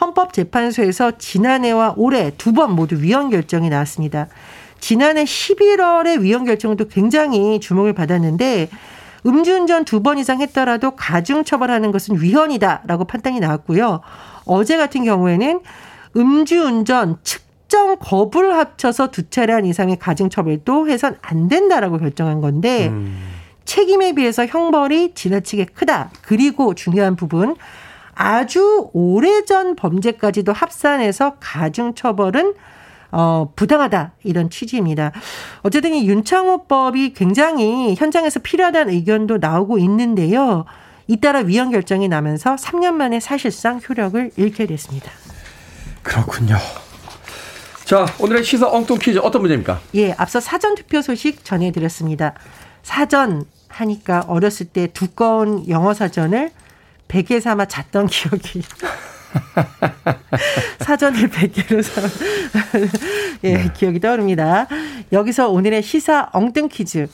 헌법재판소에서 0.00 1.12
지난해와 1.18 1.94
올해 1.96 2.30
두 2.36 2.52
번 2.52 2.72
모두 2.74 3.02
위헌 3.02 3.30
결정이 3.30 3.68
나왔습니다. 3.70 4.28
지난해 4.80 5.24
11월에 5.24 6.20
위헌 6.20 6.44
결정도 6.44 6.86
굉장히 6.88 7.60
주목을 7.60 7.92
받았는데 7.92 8.68
음주운전 9.24 9.84
두 9.84 10.02
번 10.02 10.18
이상 10.18 10.40
했더라도 10.40 10.92
가중 10.92 11.44
처벌하는 11.44 11.92
것은 11.92 12.20
위헌이다라고 12.20 13.04
판단이 13.04 13.40
나왔고요. 13.40 14.00
어제 14.44 14.76
같은 14.76 15.04
경우에는 15.04 15.60
음주운전 16.16 17.18
측 17.22 17.42
정 17.72 17.96
거부를 17.96 18.54
합쳐서 18.54 19.10
두 19.10 19.30
차례 19.30 19.54
한 19.54 19.64
이상의 19.64 19.98
가중 19.98 20.28
처벌도 20.28 20.90
해선 20.90 21.16
안 21.22 21.48
된다라고 21.48 21.96
결정한 21.96 22.42
건데 22.42 22.88
음. 22.88 23.18
책임에 23.64 24.12
비해서 24.12 24.44
형벌이 24.44 25.14
지나치게 25.14 25.64
크다. 25.74 26.10
그리고 26.20 26.74
중요한 26.74 27.16
부분 27.16 27.56
아주 28.14 28.90
오래전 28.92 29.74
범죄까지도 29.74 30.52
합산해서 30.52 31.36
가중 31.40 31.94
처벌은 31.94 32.52
어, 33.10 33.50
부당하다 33.56 34.12
이런 34.22 34.50
취지입니다. 34.50 35.12
어쨌든 35.62 35.94
이 35.94 36.06
윤창호법이 36.06 37.14
굉장히 37.14 37.94
현장에서 37.94 38.40
필요하다는 38.40 38.92
의견도 38.92 39.38
나오고 39.38 39.78
있는데요. 39.78 40.66
잇따라 41.06 41.38
위헌 41.38 41.70
결정이 41.70 42.08
나면서 42.08 42.54
3년 42.56 42.92
만에 42.92 43.18
사실상 43.18 43.80
효력을 43.88 44.30
잃게 44.36 44.66
됐습니다. 44.66 45.10
그렇군요. 46.02 46.58
자, 47.84 48.06
오늘의 48.20 48.44
시사 48.44 48.68
엉뚱 48.68 48.98
퀴즈 48.98 49.18
어떤 49.18 49.42
문제입니까? 49.42 49.80
예, 49.94 50.12
앞서 50.12 50.40
사전 50.40 50.74
투표 50.74 51.02
소식 51.02 51.44
전해드렸습니다. 51.44 52.34
사전 52.82 53.44
하니까 53.68 54.24
어렸을 54.28 54.66
때 54.66 54.86
두꺼운 54.86 55.68
영어 55.68 55.94
사전을 55.94 56.50
베개 57.08 57.40
삼아 57.40 57.66
잤던 57.66 58.06
기억이 58.06 58.62
사전을 60.80 61.28
100개로 61.30 61.82
사, 61.82 62.00
예, 63.44 63.54
네. 63.54 63.70
기억이 63.74 64.00
떠오릅니다. 64.00 64.66
여기서 65.12 65.48
오늘의 65.50 65.82
시사 65.82 66.30
엉뚱 66.32 66.68
퀴즈. 66.68 67.08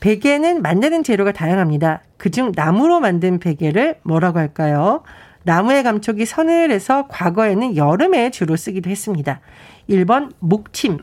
베개는 0.00 0.60
만드는 0.62 1.02
재료가 1.02 1.32
다양합니다. 1.32 2.02
그중 2.18 2.52
나무로 2.54 3.00
만든 3.00 3.38
베개를 3.38 4.00
뭐라고 4.02 4.38
할까요? 4.38 5.02
나무의 5.44 5.82
감촉이 5.82 6.24
서늘해서 6.24 7.06
과거에는 7.08 7.76
여름에 7.76 8.30
주로 8.30 8.56
쓰기도 8.56 8.90
했습니다. 8.90 9.40
1번 9.88 10.32
목침, 10.38 10.98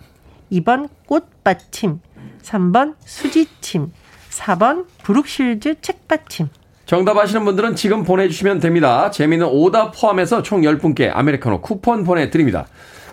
2번 0.51 0.89
꽃받침, 1.05 1.99
3번 2.41 2.95
수지침, 3.05 3.91
4번 4.29 4.85
브룩실즈 5.03 5.81
책받침. 5.81 6.49
정답 6.85 7.17
아시는 7.17 7.45
분들은 7.45 7.75
지금 7.75 8.03
보내주시면 8.03 8.59
됩니다. 8.59 9.11
재미는 9.11 9.47
오답 9.47 9.93
포함해서 9.95 10.41
총 10.41 10.61
10분께 10.61 11.09
아메리카노 11.13 11.61
쿠폰 11.61 12.03
보내드립니다. 12.03 12.67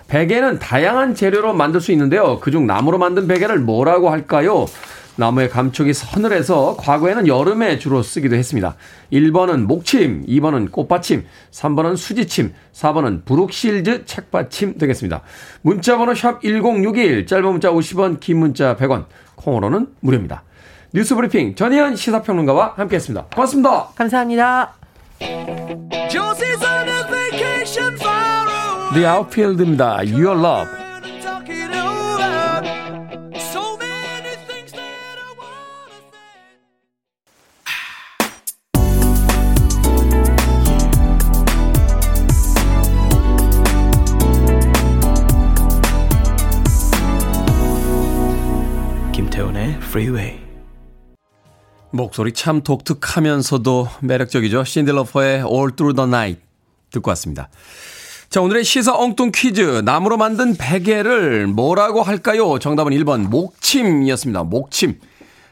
베개는 0.08 0.58
다양한 0.58 1.14
재료로 1.14 1.54
만들 1.54 1.80
수 1.80 1.92
있는데요. 1.92 2.40
그중 2.40 2.66
나무로 2.66 2.98
만든 2.98 3.28
베개를 3.28 3.58
뭐라고 3.60 4.10
할까요? 4.10 4.66
나무의 5.16 5.50
감촉이 5.50 5.92
서늘해서 5.92 6.76
과거에는 6.78 7.26
여름에 7.26 7.78
주로 7.78 8.02
쓰기도 8.02 8.36
했습니다. 8.36 8.76
1번은 9.12 9.66
목침, 9.66 10.24
2번은 10.26 10.70
꽃받침, 10.70 11.26
3번은 11.50 11.96
수지침, 11.96 12.54
4번은 12.72 13.24
브룩실즈 13.24 14.04
책받침 14.06 14.78
되겠습니다. 14.78 15.22
문자번호 15.62 16.14
샵 16.14 16.40
1061, 16.40 17.26
짧은 17.26 17.44
문자 17.50 17.70
50원, 17.70 18.20
긴 18.20 18.38
문자 18.38 18.76
100원, 18.76 19.06
콩으로는 19.34 19.88
무료입니다. 20.00 20.44
뉴스 20.94 21.14
브리핑 21.16 21.54
전희연 21.54 21.96
시사평론가와 21.96 22.74
함께했습니다. 22.76 23.26
고맙습니다. 23.34 23.88
감사합니다. 23.96 24.74
The 28.94 29.06
Outfield입니다. 29.06 29.98
Your 29.98 30.38
Love. 30.38 30.70
김태훈의 49.12 49.74
Freeway. 49.82 50.40
목소리 51.90 52.32
참 52.32 52.62
독특하면서도 52.62 53.88
매력적이죠. 54.00 54.64
신들러퍼의 54.64 55.44
All 55.44 55.72
Through 55.76 55.94
the 55.94 56.08
Night 56.08 56.40
듣고 56.90 57.10
왔습니다. 57.10 57.50
자, 58.30 58.42
오늘의 58.42 58.62
시사 58.62 58.94
엉뚱 58.94 59.32
퀴즈. 59.34 59.80
나무로 59.86 60.18
만든 60.18 60.54
베개를 60.54 61.46
뭐라고 61.46 62.02
할까요? 62.02 62.58
정답은 62.58 62.92
1번 62.92 63.26
목침이었습니다. 63.28 64.42
목침. 64.42 65.00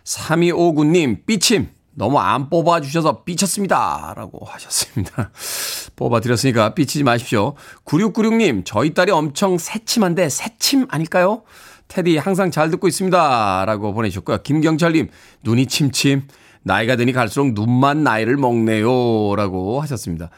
3259님, 0.04 1.24
삐침. 1.24 1.68
너무 1.94 2.18
안 2.18 2.50
뽑아주셔서 2.50 3.24
삐쳤습니다. 3.24 4.12
라고 4.14 4.44
하셨습니다. 4.44 5.30
뽑아드렸으니까 5.96 6.74
삐치지 6.74 7.02
마십시오. 7.02 7.54
9696님, 7.86 8.64
저희 8.66 8.92
딸이 8.92 9.10
엄청 9.10 9.56
새침한데 9.56 10.28
새침 10.28 10.86
아닐까요? 10.90 11.44
테디 11.88 12.18
항상 12.18 12.50
잘 12.50 12.70
듣고 12.70 12.88
있습니다. 12.88 13.64
라고 13.64 13.94
보내주셨고요. 13.94 14.42
김경철님, 14.42 15.08
눈이 15.44 15.64
침침. 15.64 16.24
나이가 16.62 16.96
드니 16.96 17.14
갈수록 17.14 17.54
눈만 17.54 18.02
나이를 18.02 18.36
먹네요. 18.36 19.34
라고 19.34 19.80
하셨습니다. 19.80 20.28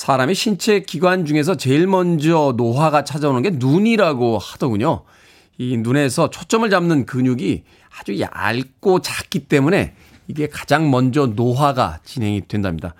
사람의 0.00 0.34
신체 0.34 0.80
기관 0.80 1.26
중에서 1.26 1.58
제일 1.58 1.86
먼저 1.86 2.54
노화가 2.56 3.04
찾아오는 3.04 3.42
게 3.42 3.50
눈이라고 3.50 4.38
하더군요. 4.38 5.02
이 5.58 5.76
눈에서 5.76 6.30
초점을 6.30 6.70
잡는 6.70 7.04
근육이 7.04 7.64
아주 7.98 8.18
얇고 8.18 9.00
작기 9.02 9.40
때문에 9.40 9.92
이게 10.26 10.46
가장 10.46 10.90
먼저 10.90 11.26
노화가 11.26 11.98
진행이 12.02 12.48
된답니다. 12.48 12.94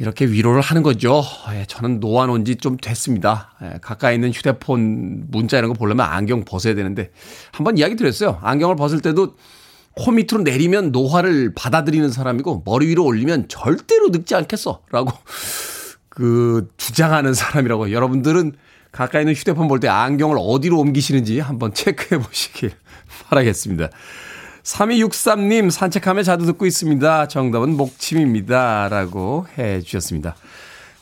이렇게 0.00 0.24
위로를 0.24 0.62
하는 0.62 0.82
거죠. 0.82 1.22
예, 1.52 1.64
저는 1.68 2.00
노안 2.00 2.28
온 2.28 2.44
지 2.44 2.56
좀 2.56 2.76
됐습니다. 2.76 3.52
예, 3.62 3.78
가까이 3.80 4.16
있는 4.16 4.32
휴대폰 4.32 5.26
문자 5.30 5.58
이런 5.58 5.72
거 5.72 5.74
보려면 5.78 6.06
안경 6.06 6.44
벗어야 6.44 6.74
되는데 6.74 7.12
한번 7.52 7.78
이야기 7.78 7.94
드렸어요. 7.94 8.40
안경을 8.42 8.74
벗을 8.74 9.00
때도 9.00 9.36
코 9.96 10.12
밑으로 10.12 10.42
내리면 10.42 10.92
노화를 10.92 11.52
받아들이는 11.54 12.10
사람이고 12.10 12.62
머리 12.64 12.86
위로 12.88 13.04
올리면 13.04 13.48
절대로 13.48 14.08
늙지 14.08 14.34
않겠어. 14.34 14.82
라고 14.90 15.12
그 16.08 16.68
주장하는 16.76 17.34
사람이라고 17.34 17.92
여러분들은 17.92 18.52
가까이 18.92 19.22
있는 19.22 19.34
휴대폰 19.34 19.68
볼 19.68 19.78
때 19.80 19.88
안경을 19.88 20.36
어디로 20.40 20.78
옮기시는지 20.78 21.38
한번 21.40 21.72
체크해 21.74 22.20
보시길 22.20 22.72
바라겠습니다. 23.28 23.88
3263님 24.62 25.70
산책하며 25.70 26.22
자주 26.22 26.46
듣고 26.46 26.66
있습니다. 26.66 27.28
정답은 27.28 27.76
목침입니다. 27.76 28.88
라고 28.88 29.46
해 29.58 29.80
주셨습니다. 29.80 30.34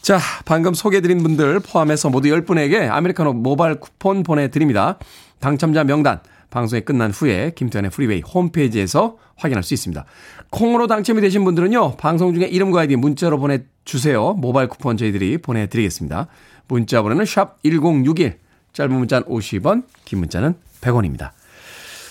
자, 0.00 0.18
방금 0.44 0.74
소개해드린 0.74 1.22
분들 1.22 1.60
포함해서 1.60 2.08
모두 2.08 2.28
10분에게 2.28 2.88
아메리카노 2.90 3.32
모바일 3.32 3.74
쿠폰 3.80 4.22
보내드립니다. 4.22 4.98
당첨자 5.40 5.84
명단 5.84 6.20
방송이 6.50 6.82
끝난 6.82 7.10
후에 7.10 7.52
김태훈의 7.54 7.90
프리웨이 7.90 8.22
홈페이지에서 8.22 9.16
확인할 9.36 9.62
수 9.62 9.74
있습니다. 9.74 10.04
콩으로 10.50 10.86
당첨이 10.86 11.20
되신 11.20 11.44
분들은요. 11.44 11.96
방송 11.96 12.34
중에 12.34 12.46
이름과 12.46 12.80
아이디 12.80 12.96
문자로 12.96 13.38
보내주세요. 13.38 14.34
모바일 14.34 14.68
쿠폰 14.68 14.96
저희들이 14.96 15.38
보내드리겠습니다. 15.38 16.26
문자 16.68 17.02
번호는 17.02 17.24
샵 17.24 17.62
1061 17.62 18.38
짧은 18.72 18.92
문자는 18.94 19.28
50원 19.28 19.84
긴 20.04 20.20
문자는 20.20 20.54
100원입니다. 20.80 21.30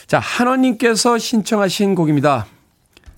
자, 0.08 0.20
한원님께서 0.20 1.18
신청하신 1.18 1.96
곡입니다. 1.96 2.46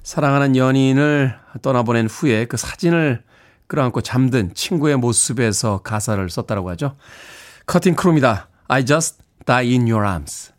사랑하는 0.03 0.55
연인을 0.55 1.35
떠나보낸 1.61 2.07
후에 2.07 2.45
그 2.45 2.57
사진을 2.57 3.23
끌어안고 3.67 4.01
잠든 4.01 4.53
친구의 4.55 4.97
모습에서 4.97 5.83
가사를 5.83 6.27
썼다라고 6.29 6.69
하죠. 6.71 6.95
커팅 7.67 7.95
크루입니다. 7.95 8.49
I 8.67 8.85
just 8.85 9.19
died 9.45 9.69
in 9.69 9.81
your 9.87 10.03
arms. 10.07 10.51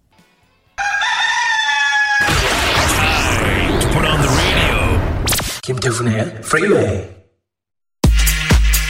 김태훈의 5.62 6.22
Freeway. 6.38 7.08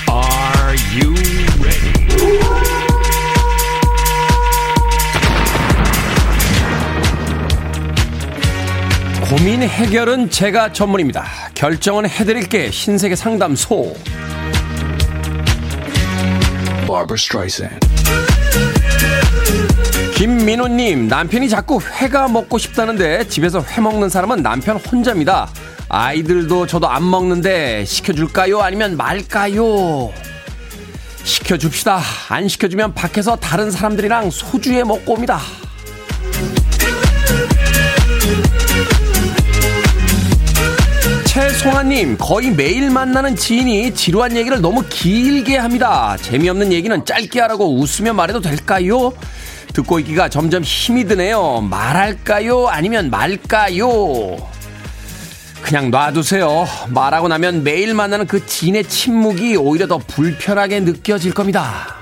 Are 0.09 0.77
you 0.95 1.13
ready? 1.61 1.93
고민 9.29 9.63
해결은 9.63 10.31
제가 10.31 10.73
전문입니다. 10.73 11.25
결정은 11.55 12.09
해드릴게 12.09 12.71
신세계 12.71 13.17
상담소. 13.17 13.95
김민호님, 20.17 21.09
남편이 21.09 21.49
자꾸 21.49 21.81
회가 21.81 22.29
먹고 22.29 22.59
싶다는데 22.59 23.27
집에서 23.29 23.61
회 23.63 23.81
먹는 23.81 24.09
사람은 24.09 24.43
남편 24.43 24.77
혼자입니다. 24.77 25.49
아이들도 25.93 26.69
저도 26.69 26.89
안 26.89 27.11
먹는데 27.11 27.85
시켜줄까요? 27.85 28.61
아니면 28.61 28.97
말까요? 28.97 30.13
시켜줍시다. 31.25 32.01
안 32.29 32.47
시켜주면 32.47 32.95
밖에서 32.95 33.35
다른 33.35 33.73
사람들이랑 33.73 34.31
소주에 34.31 34.85
먹고 34.85 35.15
옵니다. 35.15 35.41
최송아님, 41.27 42.19
거의 42.19 42.53
매일 42.53 42.91
만나는 42.91 43.35
지인이 43.35 43.93
지루한 43.93 44.37
얘기를 44.37 44.61
너무 44.61 44.85
길게 44.89 45.57
합니다. 45.57 46.17
재미없는 46.23 46.73
얘기는 46.73 47.05
짧게 47.05 47.41
하라고 47.41 47.77
웃으며 47.77 48.13
말해도 48.13 48.41
될까요? 48.41 49.13
듣고 49.73 49.99
있기가 49.99 50.29
점점 50.29 50.63
힘이 50.63 51.05
드네요. 51.05 51.61
말할까요? 51.69 52.69
아니면 52.69 53.11
말까요? 53.11 54.37
그냥 55.63 55.91
놔두세요. 55.91 56.67
말하고 56.89 57.29
나면 57.29 57.63
매일 57.63 57.95
만나는 57.95 58.27
그 58.27 58.45
지인의 58.45 58.85
침묵이 58.85 59.57
오히려 59.57 59.87
더 59.87 59.99
불편하게 59.99 60.81
느껴질 60.81 61.33
겁니다. 61.33 61.97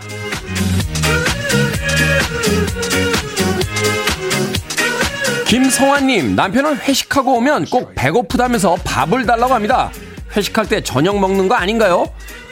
김성환님, 5.47 6.37
남편은 6.37 6.77
회식하고 6.77 7.37
오면 7.39 7.67
꼭 7.67 7.95
배고프다면서 7.95 8.77
밥을 8.85 9.25
달라고 9.25 9.55
합니다. 9.55 9.91
회식할 10.37 10.69
때 10.69 10.83
저녁 10.83 11.19
먹는 11.19 11.49
거 11.49 11.55
아닌가요? 11.55 12.05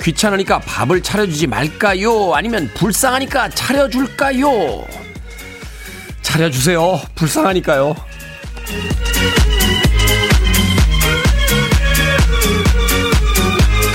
귀찮으니까 0.03 0.61
밥을 0.61 1.03
차려주지 1.03 1.47
말까요? 1.47 2.35
아니면 2.35 2.71
불쌍하니까 2.75 3.51
차려줄까요? 3.51 4.87
차려주세요. 6.23 7.01
불쌍하니까요. 7.15 7.95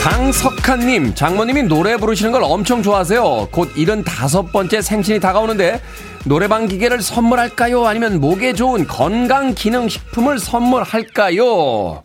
강석한님, 0.02 1.14
장모님이 1.14 1.64
노래 1.64 1.96
부르시는 1.96 2.32
걸 2.32 2.42
엄청 2.44 2.82
좋아하세요. 2.82 3.50
곧 3.52 3.72
75번째 3.76 4.82
생신이 4.82 5.20
다가오는데 5.20 5.80
노래방 6.26 6.68
기계를 6.68 7.04
선물할까요? 7.04 7.86
아니면 7.86 8.20
목에 8.20 8.54
좋은 8.54 8.88
건강 8.88 9.54
기능식품을 9.54 10.40
선물할까요? 10.40 12.02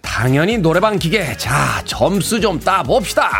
당연히 0.00 0.56
노래방 0.56 0.98
기계. 0.98 1.36
자, 1.36 1.82
점수 1.84 2.40
좀 2.40 2.58
따봅시다. 2.58 3.30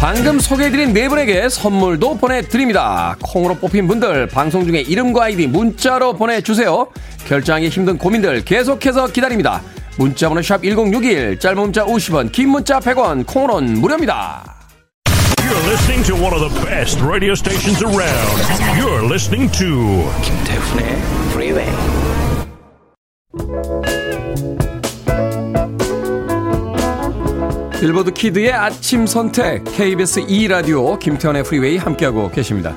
방금 0.00 0.40
소개해드린 0.40 0.94
네 0.94 1.10
분에게 1.10 1.50
선물도 1.50 2.16
보내드립니다. 2.16 3.16
콩으로 3.22 3.54
뽑힌 3.56 3.86
분들 3.86 4.28
방송 4.28 4.64
중에 4.64 4.80
이름과 4.80 5.24
아이디 5.24 5.46
문자로 5.46 6.14
보내주세요. 6.14 6.88
결정하기 7.26 7.68
힘든 7.68 7.98
고민들 7.98 8.42
계속해서 8.42 9.08
기다립니다. 9.08 9.60
문자번호 9.98 10.40
샵 10.40 10.62
1061, 10.62 11.38
짧은 11.38 11.60
문자 11.60 11.84
50원, 11.84 12.32
긴 12.32 12.48
문자 12.48 12.80
100원, 12.80 13.26
콩으로는 13.26 13.74
무료입니다. 13.74 14.56
You're 15.36 15.68
listening 15.68 16.02
to 16.06 16.14
one 16.14 16.32
of 16.32 16.48
the 16.48 16.64
best 16.64 17.04
radio 17.04 17.32
stations 17.32 17.84
around. 17.84 18.80
You're 18.80 19.04
listening 19.04 19.52
to 19.58 20.10
김태훈의 20.22 20.96
Freeway. 21.32 21.99
빌보드 27.80 28.12
키드의 28.12 28.52
아침 28.52 29.06
선택 29.06 29.64
KBS 29.64 30.20
2라디오 30.26 30.98
김태훈의 30.98 31.44
프리웨이 31.44 31.78
함께하고 31.78 32.30
계십니다. 32.30 32.76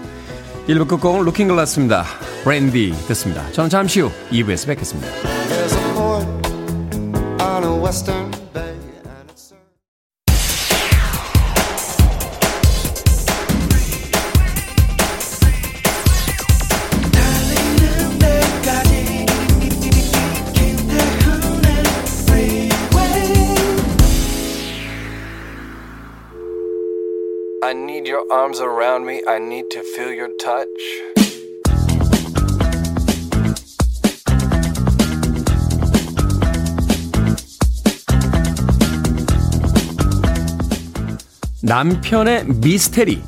1부 0.70 0.88
끝곡은 0.88 1.26
루킹글라스입니다. 1.26 2.06
Brandy 2.46 2.94
듣습니다. 3.10 3.52
저는 3.52 3.70
잠시 3.70 4.00
후 4.00 4.10
2부에서 4.32 4.68
뵙겠습니다. 4.68 5.10
Your 28.14 28.32
arms 28.32 28.62
around 28.62 29.08
me. 29.08 29.24
I 29.28 29.38
need 29.38 29.70
to 29.72 29.82
feel 29.82 30.14
your 30.14 30.30
touch. 30.38 30.68
남편의 41.64 42.46
미스테리. 42.46 43.24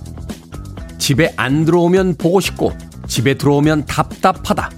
집에 1.00 1.34
안 1.36 1.66
들어오면 1.66 2.18
보고 2.18 2.40
싶고, 2.40 2.74
집에 3.08 3.34
들어오면 3.34 3.86
답답하다. 3.86 4.70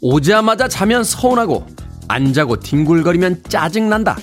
오자마자 0.00 0.68
자면 0.68 1.02
서운하고, 1.02 1.66
안 2.06 2.32
자고 2.32 2.60
뒹굴거리면 2.60 3.42
짜증난다. 3.48 4.16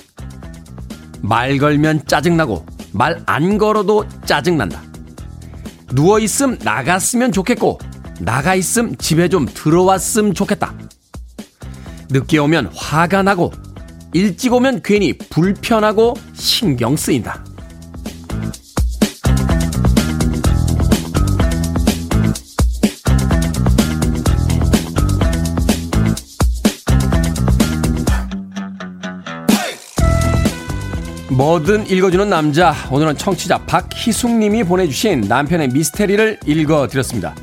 말 1.20 1.58
걸면 1.58 2.06
짜증나고, 2.06 2.75
말 2.92 3.22
안 3.26 3.58
걸어도 3.58 4.04
짜증난다. 4.24 4.82
누워있음 5.92 6.58
나갔으면 6.62 7.32
좋겠고, 7.32 7.78
나가있음 8.20 8.96
집에 8.96 9.28
좀 9.28 9.46
들어왔음 9.46 10.34
좋겠다. 10.34 10.74
늦게 12.10 12.38
오면 12.38 12.72
화가 12.74 13.22
나고, 13.22 13.52
일찍 14.12 14.52
오면 14.52 14.82
괜히 14.82 15.16
불편하고 15.16 16.14
신경 16.34 16.96
쓰인다. 16.96 17.44
뭐든 31.36 31.90
읽어주는 31.90 32.30
남자. 32.30 32.74
오늘은 32.90 33.18
청취자 33.18 33.58
박희숙님이 33.66 34.64
보내주신 34.64 35.20
남편의 35.20 35.68
미스테리를 35.68 36.40
읽어드렸습니다. 36.46 37.34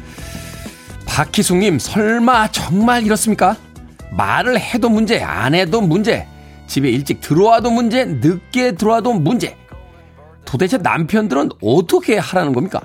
박희숙님, 1.06 1.78
설마 1.78 2.48
정말 2.52 3.04
이렇습니까? 3.04 3.56
말을 4.10 4.60
해도 4.60 4.90
문제, 4.90 5.22
안 5.22 5.54
해도 5.54 5.80
문제, 5.80 6.26
집에 6.66 6.90
일찍 6.90 7.22
들어와도 7.22 7.70
문제, 7.70 8.06
늦게 8.06 8.72
들어와도 8.72 9.14
문제. 9.14 9.56
도대체 10.44 10.78
남편들은 10.78 11.50
어떻게 11.62 12.18
하라는 12.18 12.52
겁니까? 12.54 12.82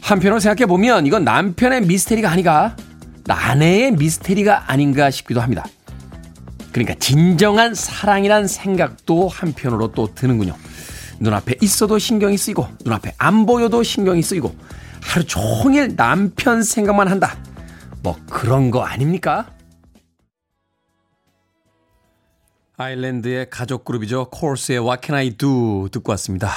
한편으로 0.00 0.40
생각해보면 0.40 1.04
이건 1.06 1.24
남편의 1.24 1.82
미스테리가 1.82 2.30
아니가 2.30 2.74
아내의 3.28 3.92
미스테리가 3.92 4.70
아닌가 4.70 5.10
싶기도 5.10 5.42
합니다. 5.42 5.66
그러니까 6.74 6.94
진정한 6.98 7.72
사랑이란 7.72 8.48
생각도 8.48 9.28
한편으로 9.28 9.92
또 9.92 10.12
드는군요. 10.12 10.56
눈앞에 11.20 11.54
있어도 11.62 12.00
신경이 12.00 12.36
쓰이고 12.36 12.66
눈앞에 12.84 13.14
안 13.16 13.46
보여도 13.46 13.84
신경이 13.84 14.22
쓰이고 14.22 14.52
하루 15.00 15.24
종일 15.24 15.94
남편 15.94 16.64
생각만 16.64 17.06
한다. 17.06 17.38
뭐 18.02 18.18
그런 18.28 18.72
거 18.72 18.82
아닙니까? 18.82 19.52
아일랜드의 22.76 23.50
가족 23.50 23.84
그룹이죠. 23.84 24.30
코르스의 24.30 24.80
What 24.80 25.06
Can 25.06 25.16
I 25.16 25.30
Do 25.30 25.88
듣고 25.92 26.10
왔습니다. 26.10 26.50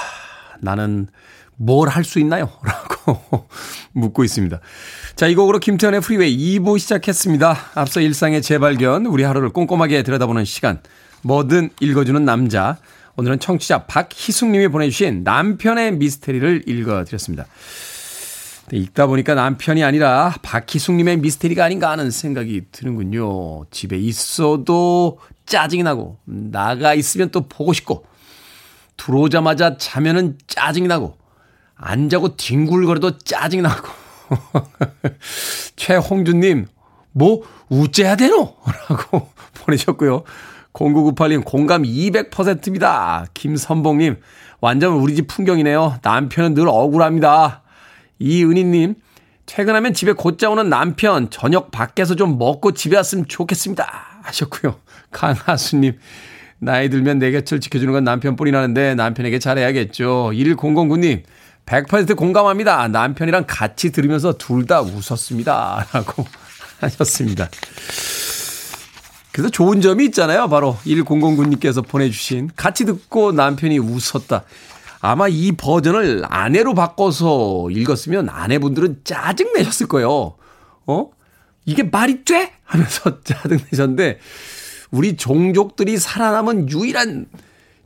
나는 0.60 1.10
뭘 1.58 1.90
할 1.90 2.04
수 2.04 2.20
있나요? 2.20 2.50
라고 2.64 3.48
묻고 3.94 4.24
있습니다. 4.24 4.60
자, 5.16 5.28
이 5.28 5.36
곡으로 5.36 5.60
김태훈의 5.60 6.02
프리웨이 6.02 6.60
2부 6.60 6.80
시작했습니다. 6.80 7.58
앞서 7.76 8.00
일상의 8.00 8.42
재발견, 8.42 9.06
우리 9.06 9.24
하루를 9.24 9.50
꼼꼼하게 9.50 10.04
들여다보는 10.04 10.46
시간, 10.46 10.80
뭐든 11.24 11.72
읽어주는 11.80 12.24
남자. 12.24 12.78
오늘은 13.16 13.40
청취자 13.40 13.86
박희숙님이 13.86 14.68
보내주신 14.68 15.24
남편의 15.24 15.94
미스테리를 15.94 16.64
읽어드렸습니다. 16.68 17.48
읽다 18.72 19.08
보니까 19.08 19.34
남편이 19.34 19.84
아니라 19.84 20.36
박희숙님의 20.44 21.18
미스테리가 21.18 21.66
아닌가 21.66 21.90
하는 21.90 22.12
생각이 22.12 22.66
드는군요. 22.72 23.66
집에 23.72 23.98
있어도 23.98 25.20
짜증이 25.48 25.82
나고, 25.82 26.20
나가 26.26 26.94
있으면 26.94 27.32
또 27.32 27.48
보고 27.48 27.74
싶고, 27.74 28.06
들어오자마자 28.98 29.78
자면은 29.78 30.38
짜증이 30.46 30.88
나고, 30.88 31.18
안 31.78 32.10
자고 32.10 32.36
뒹굴거려도 32.36 33.20
짜증이 33.20 33.62
나고. 33.62 33.88
최홍준님, 35.76 36.68
뭐, 37.14 37.44
우째야 37.70 38.16
되노? 38.16 38.56
라고 38.90 39.30
보내셨고요. 39.54 40.24
0998님, 40.74 41.44
공감 41.44 41.84
200%입니다. 41.84 43.26
김선봉님, 43.34 44.18
완전 44.62 44.94
우리 44.94 45.16
집 45.16 45.28
풍경이네요. 45.28 46.00
남편은 46.04 46.54
늘 46.54 46.68
억울합니다. 46.68 47.64
이은희님, 48.20 48.96
퇴근하면 49.46 49.94
집에 49.94 50.12
곧장 50.12 50.52
오는 50.52 50.70
남편, 50.70 51.30
저녁 51.30 51.72
밖에서 51.72 52.16
좀 52.16 52.38
먹고 52.38 52.74
집에 52.74 52.98
왔으면 52.98 53.26
좋겠습니다. 53.28 54.22
하셨고요. 54.24 54.76
강하수님, 55.12 55.98
나이 56.60 56.90
들면 56.90 57.20
내 57.20 57.32
곁을 57.32 57.60
지켜주는 57.60 57.92
건 57.94 58.04
남편뿐이라는데 58.04 58.96
남편에게 58.96 59.40
잘해야겠죠. 59.40 60.32
1009님, 60.34 61.24
100% 61.68 62.16
공감합니다. 62.16 62.88
남편이랑 62.88 63.44
같이 63.46 63.92
들으면서 63.92 64.34
둘 64.34 64.66
다 64.66 64.82
웃었습니다. 64.82 65.88
라고 65.94 66.26
하셨습니다. 66.80 67.50
그래서 69.32 69.50
좋은 69.50 69.82
점이 69.82 70.06
있잖아요. 70.06 70.50
바로 70.50 70.78
1009님께서 70.86 71.88
보내주신 71.88 72.50
같이 72.56 72.86
듣고 72.86 73.32
남편이 73.34 73.78
웃었다. 73.78 74.44
아마 75.00 75.28
이 75.28 75.52
버전을 75.52 76.24
아내로 76.28 76.74
바꿔서 76.74 77.68
읽었으면 77.70 78.30
아내분들은 78.30 79.02
짜증내셨을 79.04 79.88
거예요. 79.88 80.36
어? 80.88 81.10
이게 81.66 81.84
말이 81.84 82.26
돼? 82.26 82.54
하면서 82.64 83.22
짜증내셨는데 83.24 84.20
우리 84.90 85.16
종족들이 85.18 85.98
살아남은 85.98 86.72
유일한 86.72 87.28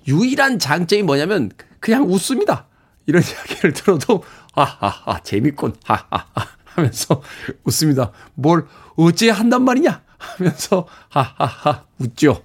유일한 0.07 0.57
장점이 0.57 1.03
뭐냐면 1.03 1.51
그냥 1.79 2.03
웃습니다. 2.09 2.67
이런 3.05 3.21
이야기를 3.27 3.73
들어도 3.73 4.23
하하하 4.53 5.19
재밌군 5.23 5.75
하하하 5.83 6.25
하면서 6.65 7.21
웃습니다. 7.63 8.11
뭘 8.33 8.65
어째 8.95 9.29
한단 9.29 9.63
말이냐 9.63 10.01
하면서 10.17 10.87
하하하 11.09 11.83
웃죠. 11.99 12.43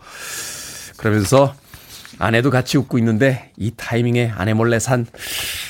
그러면서 0.96 1.54
아내도 2.18 2.50
같이 2.50 2.78
웃고 2.78 2.98
있는데 2.98 3.52
이 3.56 3.72
타이밍에 3.76 4.32
아내 4.34 4.54
몰래 4.54 4.78
산 4.78 5.06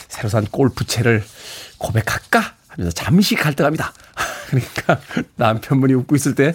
새로 0.08 0.28
산 0.28 0.44
골프채를 0.46 1.24
고백할까 1.78 2.54
하면서 2.68 2.92
잠시 2.92 3.34
갈등합니다. 3.34 3.92
그러니까 4.48 5.00
남편분이 5.36 5.92
웃고 5.94 6.14
있을 6.16 6.34
때 6.34 6.54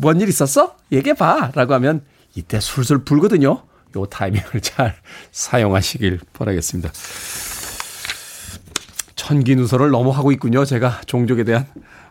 뭔 0.00 0.20
일 0.20 0.28
있었어? 0.28 0.76
얘기해 0.90 1.14
봐. 1.14 1.52
라고 1.54 1.72
하면 1.74 2.04
이때 2.34 2.58
술술 2.58 3.04
불거든요. 3.04 3.62
요 3.96 4.06
타이밍을 4.06 4.60
잘 4.60 4.94
사용하시길 5.32 6.20
바라겠습니다. 6.32 6.90
천기 9.16 9.56
누설을 9.56 9.90
너무 9.90 10.10
하고 10.10 10.32
있군요. 10.32 10.64
제가 10.64 11.00
종족에 11.06 11.44
대한 11.44 11.66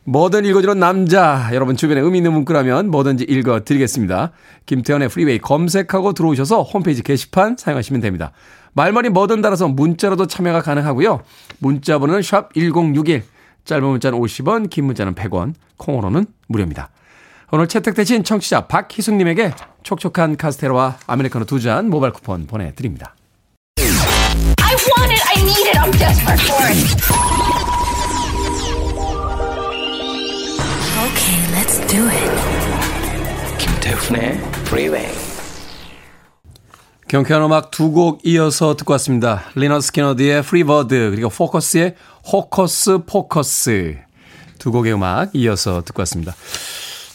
뭐든 0.06 0.46
읽어주는 0.46 0.80
남자. 0.80 1.50
여러분 1.54 1.78
주변에 1.78 2.02
의미 2.02 2.18
있는 2.18 2.34
문구라면 2.34 2.90
뭐든지 2.90 3.26
읽어드리겠습니다. 3.26 4.32
김태현의 4.66 5.10
프리웨이 5.10 5.40
검색하고 5.40 6.14
들어오셔서 6.14 6.64
홈페이지 6.64 7.04
게시판 7.04 7.56
사용하시면 7.58 8.02
됩니다. 8.02 8.32
말머리 8.74 9.10
뭐든 9.10 9.42
달아서 9.42 9.68
문자로도 9.70 10.28
참여가 10.28 10.62
가능하고요. 10.62 11.22
문자 11.60 12.00
번호는 12.00 12.22
샵 12.22 12.54
1061. 12.54 13.24
짧은 13.66 13.88
문자는 13.88 14.20
50원, 14.20 14.70
긴 14.70 14.86
문자는 14.86 15.16
100원, 15.16 15.54
콩으로는 15.78 16.26
무료입니다. 16.48 16.90
오늘 17.54 17.68
채택되신 17.68 18.24
청취자 18.24 18.66
박희숙님에게 18.66 19.52
촉촉한 19.84 20.38
카스테라와 20.38 20.98
아메리카노 21.06 21.46
두 21.46 21.60
잔 21.60 21.88
모바일 21.88 22.12
쿠폰 22.12 22.48
보내드립니다. 22.48 23.14
I 23.78 24.74
want 24.74 25.14
it. 25.14 25.22
I 25.30 25.44
need 25.44 25.70
it. 25.70 25.78
I'm 25.78 25.92
desperate 25.92 26.42
for 26.42 26.66
it. 26.66 26.82
Okay, 31.06 31.38
let's 31.54 31.78
do 31.88 32.02
it. 32.10 32.32
김태훈의 33.60 34.32
Freeway. 34.66 35.08
경쾌한 37.08 37.44
음악 37.44 37.70
두 37.70 37.92
곡 37.92 38.22
이어서 38.26 38.76
듣고 38.76 38.94
왔습니다. 38.94 39.44
리너 39.54 39.80
스키너드의 39.80 40.42
Free 40.42 40.77
Bird 40.77 41.12
그리고 41.12 41.30
포커스의 41.30 41.94
Hocus 42.32 43.04
Pocus 43.06 43.98
두 44.58 44.72
곡의 44.72 44.94
음악 44.94 45.30
이어서 45.36 45.84
듣고 45.84 46.02
왔습니다. 46.02 46.34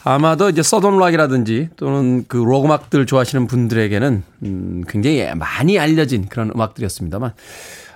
아마도 0.09 0.49
이제 0.49 0.63
Southern 0.63 0.99
rock이라든지 0.99 1.69
또는 1.77 2.25
그 2.29 2.39
록 2.39 2.65
음악들 2.65 3.05
좋아하시는 3.05 3.47
분들에게는 3.47 4.23
음 4.45 4.85
굉장히 4.89 5.27
많이 5.35 5.79
알려진 5.79 6.29
그런 6.29 6.51
음악들이었습니다만 6.55 7.35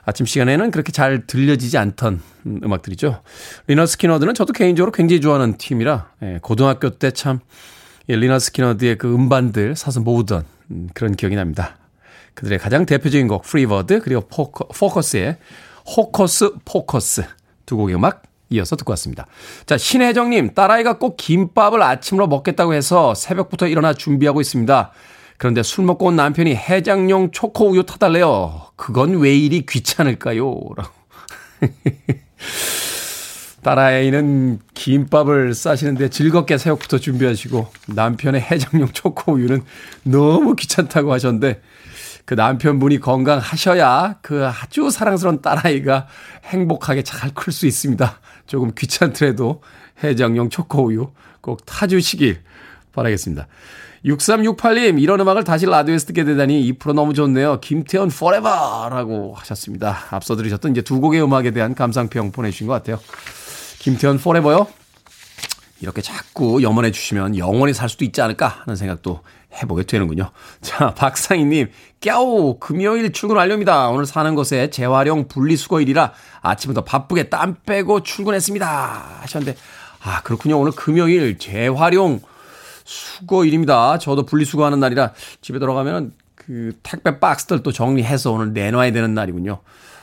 아침 0.04 0.26
시간에는 0.26 0.70
그렇게 0.72 0.92
잘 0.92 1.26
들려지지 1.26 1.78
않던 1.78 2.20
음, 2.46 2.60
음악들이죠. 2.64 3.22
리너 3.66 3.86
스키너드는 3.86 4.34
저도 4.34 4.52
개인적으로 4.52 4.92
굉장히 4.92 5.22
좋아하는 5.22 5.56
팀이라 5.56 6.10
예, 6.22 6.38
고등학교 6.42 6.90
때 6.90 7.12
참 7.12 7.40
리너 8.08 8.38
스키너드의 8.38 8.98
그 8.98 9.14
음반들 9.14 9.74
사서 9.74 10.00
모으던 10.00 10.44
음, 10.70 10.88
그런 10.92 11.14
기억이 11.16 11.34
납니다. 11.34 11.78
그들의 12.34 12.58
가장 12.58 12.84
대표적인 12.84 13.26
곡 13.26 13.42
Free 13.42 13.71
Bird 13.71 14.00
그리고 14.00 14.20
포커, 14.22 14.66
포커스의 14.68 15.38
Hocus 15.96 16.56
Pocus 16.66 17.24
두 17.64 17.76
곡의 17.78 17.94
음악 17.94 18.22
이어서 18.52 18.76
듣고 18.76 18.92
왔습니다. 18.92 19.26
자 19.66 19.76
신혜정님 19.78 20.54
딸아이가 20.54 20.98
꼭 20.98 21.16
김밥을 21.16 21.82
아침으로 21.82 22.26
먹겠다고 22.28 22.74
해서 22.74 23.14
새벽부터 23.14 23.66
일어나 23.66 23.92
준비하고 23.94 24.40
있습니다. 24.40 24.92
그런데 25.38 25.62
술 25.62 25.84
먹고 25.84 26.06
온 26.06 26.16
남편이 26.16 26.54
해장용 26.54 27.32
초코 27.32 27.70
우유 27.70 27.82
타달래요. 27.84 28.68
그건 28.76 29.18
왜 29.18 29.34
이리 29.36 29.66
귀찮을까요? 29.66 30.54
라고. 30.76 30.90
딸아이는 33.62 34.58
김밥을 34.74 35.54
싸시는데 35.54 36.10
즐겁게 36.10 36.58
새벽부터 36.58 36.98
준비하시고 36.98 37.68
남편의 37.88 38.40
해장용 38.40 38.88
초코 38.88 39.34
우유는 39.34 39.62
너무 40.02 40.56
귀찮다고 40.56 41.12
하셨는데 41.12 41.60
그 42.24 42.34
남편분이 42.34 43.00
건강하셔야 43.00 44.16
그 44.22 44.46
아주 44.46 44.90
사랑스러운 44.90 45.42
딸아이가 45.42 46.06
행복하게 46.44 47.02
잘 47.02 47.32
클 47.34 47.52
수 47.52 47.66
있습니다. 47.66 48.20
조금 48.46 48.72
귀찮더라도 48.76 49.62
해장용 50.02 50.50
초코우유 50.50 51.10
꼭 51.40 51.64
타주시길 51.66 52.40
바라겠습니다. 52.92 53.46
6368님, 54.04 55.00
이런 55.00 55.20
음악을 55.20 55.44
다시 55.44 55.64
라디오에서 55.64 56.06
듣게 56.06 56.24
되다니 56.24 56.72
2% 56.72 56.92
너무 56.92 57.14
좋네요. 57.14 57.60
김태현 57.60 58.08
forever라고 58.08 59.34
하셨습니다. 59.36 59.96
앞서 60.10 60.34
들으셨던 60.34 60.72
이제 60.72 60.82
두 60.82 61.00
곡의 61.00 61.22
음악에 61.22 61.52
대한 61.52 61.74
감상평 61.74 62.32
보내주신 62.32 62.66
것 62.66 62.72
같아요. 62.72 62.98
김태현 63.78 64.16
forever요? 64.16 64.66
이렇게 65.80 66.00
자꾸 66.00 66.62
염원해 66.62 66.90
주시면 66.90 67.38
영원히 67.38 67.74
살 67.74 67.88
수도 67.88 68.04
있지 68.04 68.20
않을까 68.20 68.48
하는 68.64 68.76
생각도 68.76 69.20
해보게 69.60 69.84
되는군요. 69.84 70.30
자, 70.60 70.92
박상희님, 70.96 71.70
깨우 72.00 72.58
금요일 72.58 73.12
출근 73.12 73.36
완료입니다. 73.36 73.88
오늘 73.88 74.06
사는 74.06 74.34
곳에 74.34 74.70
재활용 74.70 75.28
분리수거일이라 75.28 76.12
아침부터 76.40 76.84
바쁘게 76.84 77.24
땀 77.24 77.56
빼고 77.66 78.02
출근했습니다. 78.02 79.18
하셨는데, 79.20 79.58
아, 80.04 80.22
그렇군요. 80.22 80.58
오늘 80.58 80.72
금요일 80.72 81.38
재활용 81.38 82.20
수거일입니다. 82.84 83.98
저도 83.98 84.24
분리수거하는 84.26 84.80
날이라 84.80 85.12
집에 85.40 85.58
들어가면 85.58 86.12
그 86.34 86.72
택배 86.82 87.20
박스들 87.20 87.62
또 87.62 87.70
정리해서 87.72 88.32
오늘 88.32 88.52
내놔야 88.52 88.92
되는 88.92 89.14
날이군요. 89.14 89.60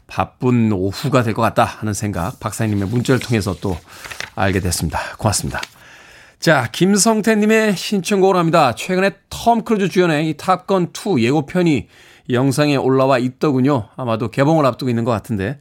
바쁜 0.08 0.72
오후가 0.72 1.22
될 1.24 1.34
것 1.34 1.42
같다 1.42 1.66
하는 1.66 1.94
생각 1.94 2.40
박사님의 2.40 2.88
문자를 2.88 3.20
통해서 3.20 3.56
또 3.62 3.78
알게 4.36 4.60
됐습니다. 4.62 5.00
고맙습니다. 5.18 5.60
자, 6.40 6.70
김성태님의 6.72 7.76
신청곡입니다. 7.76 8.74
최근에 8.74 9.12
톰 9.30 9.64
크루즈 9.66 9.90
주연의 9.90 10.30
이 10.30 10.38
Top 10.38 10.66
Gun 10.66 10.94
2 10.94 11.22
예고편이 11.22 11.90
영상에 12.30 12.78
올라와 12.78 13.18
있더군요. 13.18 13.90
아마도 13.98 14.32
개봉을 14.32 14.66
앞두고 14.66 14.90
있는 14.90 15.04
것 15.04 15.12
같은데 15.12 15.60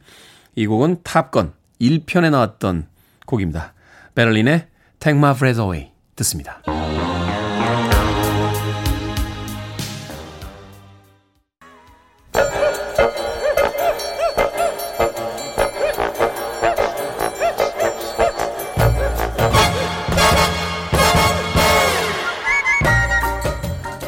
이 0.55 0.65
곡은 0.67 1.01
탑건 1.03 1.51
1편에 1.81 2.29
나왔던 2.31 2.87
곡입니다. 3.25 3.73
베를린의 4.15 4.67
Take 4.99 5.17
My 5.17 5.35
Breath 5.35 5.61
Away 5.61 5.91
듣습니다. 6.15 6.61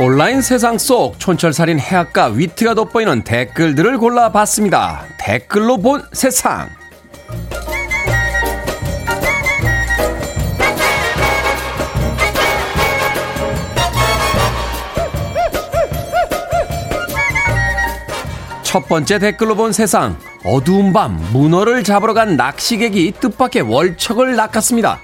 온라인 0.03 0.41
세상 0.41 0.79
속 0.79 1.19
촌철살인 1.19 1.79
해악과 1.79 2.29
위트가 2.29 2.73
돋보이는 2.73 3.23
댓글들을 3.23 3.99
골라봤습니다. 3.99 5.05
댓글로 5.19 5.77
본 5.77 6.01
세상. 6.11 6.67
첫 18.63 18.87
번째 18.87 19.19
댓글로 19.19 19.53
본 19.53 19.71
세상. 19.71 20.17
어두운 20.43 20.93
밤 20.93 21.23
문어를 21.31 21.83
잡으러 21.83 22.15
간 22.15 22.35
낚시객이 22.37 23.13
뜻밖의 23.19 23.61
월척을 23.61 24.35
낚았습니다. 24.35 24.99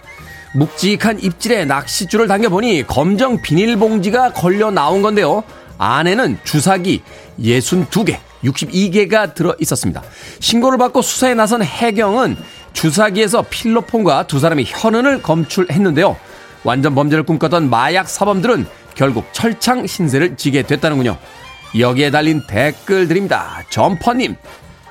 묵직한 0.58 1.20
입질에 1.20 1.66
낚싯줄을 1.66 2.28
당겨보니 2.28 2.88
검정 2.88 3.42
비닐봉지가 3.42 4.34
걸려 4.34 4.72
나온 4.72 5.04
건데요. 5.04 5.44
안에는 5.78 6.40
주사기 6.44 7.04
62개, 7.40 8.18
62개가 8.44 9.36
들어 9.36 9.56
있었습니다. 9.60 10.02
신고를 10.40 10.80
받고 10.80 11.04
수사에 11.04 11.36
나선 11.36 11.62
해경은 11.62 12.38
주사기에서 12.74 13.44
필로폰과 13.48 14.26
두 14.26 14.40
사람이 14.40 14.64
현은을 14.68 15.22
검출했는데요. 15.22 16.18
완전 16.64 16.96
범죄를 16.96 17.24
꿈꿨던 17.24 17.70
마약 17.70 18.10
사범들은 18.10 18.66
결국 18.96 19.28
철창 19.34 19.86
신세를 19.86 20.38
지게 20.38 20.64
됐다는군요. 20.64 21.18
여기에 21.78 22.10
달린 22.10 22.42
댓글들입니다. 22.48 23.66
점퍼님, 23.70 24.36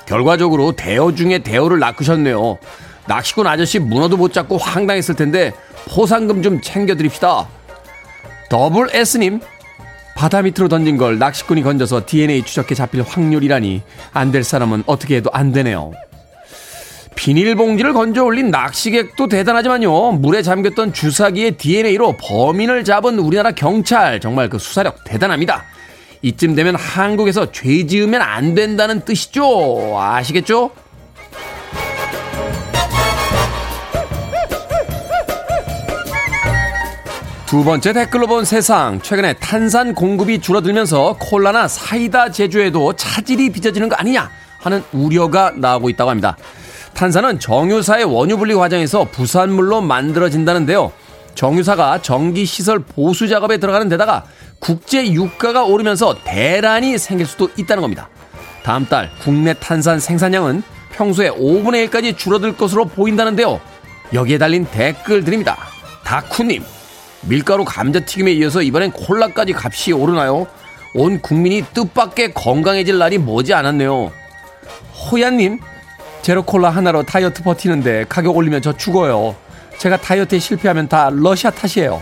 결과적으로 0.06 0.76
대여 0.76 1.12
중에 1.16 1.40
대여를 1.40 1.80
낚으셨네요. 1.80 2.58
낚시꾼 3.06 3.46
아저씨 3.46 3.78
문어도 3.78 4.16
못 4.16 4.32
잡고 4.32 4.58
황당했을 4.58 5.14
텐데 5.14 5.52
포상금 5.88 6.42
좀 6.42 6.60
챙겨드립시다. 6.60 7.48
더블 8.48 8.88
S님, 8.92 9.40
바다 10.16 10.42
밑으로 10.42 10.68
던진 10.68 10.96
걸 10.96 11.18
낚시꾼이 11.18 11.62
건져서 11.62 12.06
DNA 12.06 12.42
추적해 12.42 12.74
잡힐 12.74 13.02
확률이라니 13.02 13.82
안 14.12 14.32
될 14.32 14.44
사람은 14.44 14.84
어떻게 14.86 15.16
해도 15.16 15.30
안 15.32 15.52
되네요. 15.52 15.92
비닐봉지를 17.14 17.94
건져 17.94 18.24
올린 18.24 18.50
낚시객도 18.50 19.28
대단하지만요. 19.28 20.12
물에 20.12 20.42
잠겼던 20.42 20.92
주사기의 20.92 21.52
DNA로 21.52 22.16
범인을 22.20 22.84
잡은 22.84 23.18
우리나라 23.18 23.52
경찰 23.52 24.20
정말 24.20 24.50
그 24.50 24.58
수사력 24.58 25.02
대단합니다. 25.04 25.64
이쯤 26.22 26.54
되면 26.54 26.74
한국에서 26.76 27.52
죄 27.52 27.86
지으면 27.86 28.20
안 28.20 28.54
된다는 28.54 29.00
뜻이죠. 29.00 29.98
아시겠죠? 29.98 30.70
두 37.46 37.62
번째 37.62 37.92
댓글로 37.92 38.26
본 38.26 38.44
세상. 38.44 39.00
최근에 39.00 39.34
탄산 39.34 39.94
공급이 39.94 40.40
줄어들면서 40.40 41.16
콜라나 41.20 41.68
사이다 41.68 42.32
제조에도 42.32 42.94
차질이 42.94 43.50
빚어지는 43.50 43.88
거 43.88 43.94
아니냐 43.94 44.28
하는 44.58 44.82
우려가 44.92 45.52
나오고 45.54 45.88
있다고 45.90 46.10
합니다. 46.10 46.36
탄산은 46.94 47.38
정유사의 47.38 48.04
원유 48.04 48.38
분리 48.38 48.52
과정에서 48.54 49.04
부산물로 49.04 49.80
만들어진다는데요. 49.80 50.90
정유사가 51.36 52.02
전기 52.02 52.46
시설 52.46 52.80
보수 52.80 53.28
작업에 53.28 53.58
들어가는 53.58 53.88
데다가 53.90 54.24
국제 54.58 55.12
유가가 55.12 55.62
오르면서 55.62 56.16
대란이 56.24 56.98
생길 56.98 57.26
수도 57.26 57.48
있다는 57.56 57.80
겁니다. 57.80 58.08
다음 58.64 58.86
달 58.86 59.08
국내 59.22 59.54
탄산 59.54 60.00
생산량은 60.00 60.64
평소에 60.94 61.30
5분의 61.30 61.88
1까지 61.88 62.16
줄어들 62.16 62.56
것으로 62.56 62.86
보인다는데요. 62.86 63.60
여기에 64.14 64.38
달린 64.38 64.64
댓글들입니다. 64.64 65.56
다쿠님, 66.04 66.64
밀가루 67.22 67.64
감자튀김에 67.64 68.32
이어서 68.32 68.62
이번엔 68.62 68.92
콜라까지 68.92 69.54
값이 69.56 69.92
오르나요? 69.92 70.46
온 70.94 71.20
국민이 71.20 71.62
뜻밖의 71.74 72.34
건강해질 72.34 72.98
날이 72.98 73.18
머지 73.18 73.52
않았네요. 73.52 74.12
호야님, 75.10 75.60
제로콜라 76.22 76.70
하나로 76.70 77.02
다이어트 77.02 77.42
버티는데 77.42 78.06
가격 78.08 78.36
올리면 78.36 78.62
저 78.62 78.72
죽어요. 78.76 79.34
제가 79.78 79.98
다이어트에 79.98 80.38
실패하면 80.38 80.88
다 80.88 81.10
러시아 81.12 81.50
탓이에요. 81.50 82.00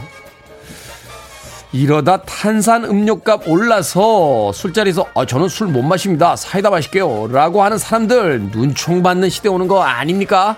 이러다 1.72 2.18
탄산 2.22 2.84
음료값 2.84 3.48
올라서 3.48 4.52
술자리에서 4.52 5.06
아, 5.14 5.26
저는 5.26 5.48
술 5.48 5.66
못 5.66 5.82
마십니다. 5.82 6.36
사이다 6.36 6.70
마실게요. 6.70 7.26
라고 7.32 7.64
하는 7.64 7.78
사람들 7.78 8.50
눈총 8.52 9.02
받는 9.02 9.28
시대 9.28 9.48
오는 9.48 9.66
거 9.66 9.82
아닙니까? 9.82 10.56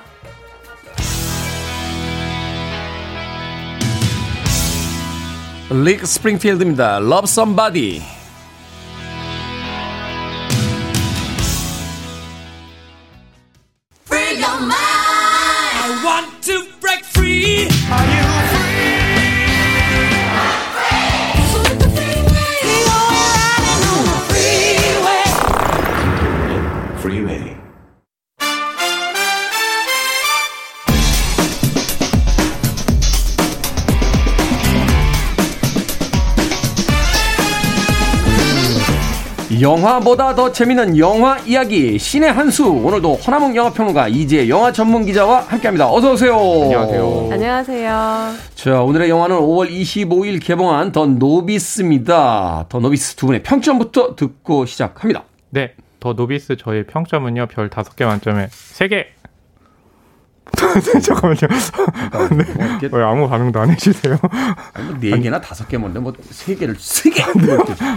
릭 5.69 6.05
스프링필드입니다. 6.05 6.97
Love 6.97 7.23
Somebody. 7.25 8.14
영화보다 39.60 40.34
더 40.34 40.52
재미있는 40.52 40.98
영화 40.98 41.38
이야기 41.38 41.98
신의 41.98 42.32
한수 42.32 42.66
오늘도 42.68 43.14
허남웅 43.14 43.56
영화평론가 43.56 44.08
이지혜 44.09 44.48
영화 44.48 44.72
전문 44.72 45.06
기자와 45.06 45.40
함께합니다. 45.40 45.90
어서 45.90 46.12
오세요. 46.12 46.36
안녕하세요. 46.36 47.28
안녕하세요. 47.32 48.32
자 48.54 48.82
오늘의 48.82 49.08
영화는 49.08 49.36
5월 49.36 49.70
25일 49.70 50.44
개봉한 50.44 50.92
The 50.92 51.06
Novice입니다. 51.06 52.66
The 52.68 52.80
Novice 52.80 53.14
두 53.14 53.26
분의 53.26 53.42
평점부터 53.42 54.16
듣고 54.16 54.66
시작합니다. 54.66 55.24
네, 55.50 55.72
The 56.00 56.12
Novice 56.12 56.56
저의 56.56 56.86
평점은요 56.86 57.46
별 57.46 57.70
5개 57.70 58.04
만점에 58.04 58.48
3개. 58.48 59.15
잠깐만요. 61.02 61.40
네. 62.80 62.88
왜 62.90 63.02
아무 63.04 63.28
반응도 63.28 63.60
안 63.60 63.70
해주세요? 63.70 64.16
아니, 64.72 64.86
뭐, 64.88 64.96
네 65.00 65.18
개나 65.20 65.40
다섯 65.40 65.68
개 65.68 65.76
뭔데 65.78 66.00
뭐 66.00 66.12
세 66.30 66.54
개를 66.54 66.74
세 66.78 67.10
개. 67.10 67.22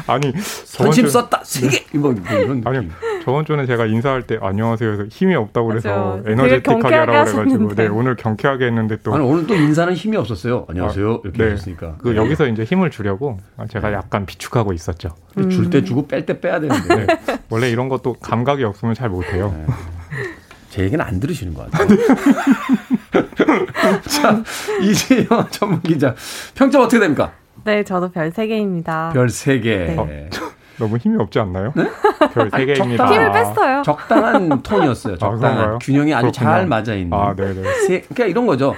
아니 0.08 0.34
선심 0.66 1.08
썼다 1.08 1.42
세 1.44 1.68
개. 1.68 1.98
뭐, 1.98 2.12
뭐 2.12 2.40
이런. 2.40 2.62
아니 2.66 2.90
저번 3.24 3.46
주는 3.46 3.66
제가 3.66 3.86
인사할 3.86 4.24
때 4.24 4.38
안녕하세요 4.42 4.92
해서 4.92 5.06
힘이 5.10 5.36
없다고 5.36 5.68
그래서. 5.68 6.22
에너제틱하게 6.26 6.96
하라고 6.96 7.32
그래가지고 7.32 7.76
네 7.76 7.88
오늘 7.88 8.16
경쾌하게 8.16 8.66
했는데 8.68 8.98
또 9.04 9.14
아니 9.14 9.24
오늘 9.24 9.48
또 9.48 9.56
인사는 9.56 9.94
힘이 9.94 10.18
없었어요. 10.18 10.66
안녕하세요 10.70 11.12
아, 11.14 11.20
이렇게 11.24 11.44
네. 11.44 11.52
하셨으니까. 11.52 11.96
그 12.00 12.16
여기서 12.16 12.48
이제 12.48 12.64
힘을 12.64 12.92
주려고 12.92 13.38
제가 13.70 13.94
약간 13.94 14.26
비축하고 14.26 14.74
있었죠. 14.74 15.10
줄때 15.50 15.84
주고 15.84 16.08
뺄 16.08 16.26
때 16.26 16.40
빼야 16.40 16.60
되는데 16.60 17.06
네. 17.06 17.08
원래 17.50 17.70
이런 17.70 17.88
것도 17.90 18.14
감각이 18.20 18.64
없으면 18.64 18.94
잘 18.96 19.10
못해요. 19.10 19.54
제 20.80 20.86
얘기는 20.86 21.06
안 21.06 21.20
들으시는 21.20 21.54
것 21.54 21.70
같아요. 21.70 21.90
자 24.08 24.42
이재영 24.82 25.48
전문 25.52 25.82
기자 25.82 26.16
평점 26.56 26.84
어떻게 26.84 27.00
됩니까? 27.02 27.34
네, 27.66 27.84
저도 27.84 28.10
별 28.10 28.32
3개입니다. 28.32 29.12
별세 29.12 29.60
개. 29.60 29.76
네. 29.88 30.30
너무 30.78 30.96
힘이 30.96 31.22
없지 31.22 31.38
않나요? 31.40 31.74
별 32.34 32.48
아니, 32.54 32.66
3개입니다. 32.66 32.98
적당- 32.98 33.14
힘을 33.14 33.32
뺐어요. 33.34 33.82
적당한 33.84 34.50
톤이었어요. 34.64 35.18
적당한 35.18 35.56
그런가요? 35.58 35.80
균형이 35.82 36.14
아주 36.14 36.28
그렇군요. 36.32 36.50
잘 36.50 36.66
맞아 36.68 36.94
있는. 36.94 37.18
아, 37.18 37.36
네네. 37.36 37.62
세, 37.86 38.02
그러니까 38.04 38.26
이런 38.28 38.46
거죠. 38.46 38.74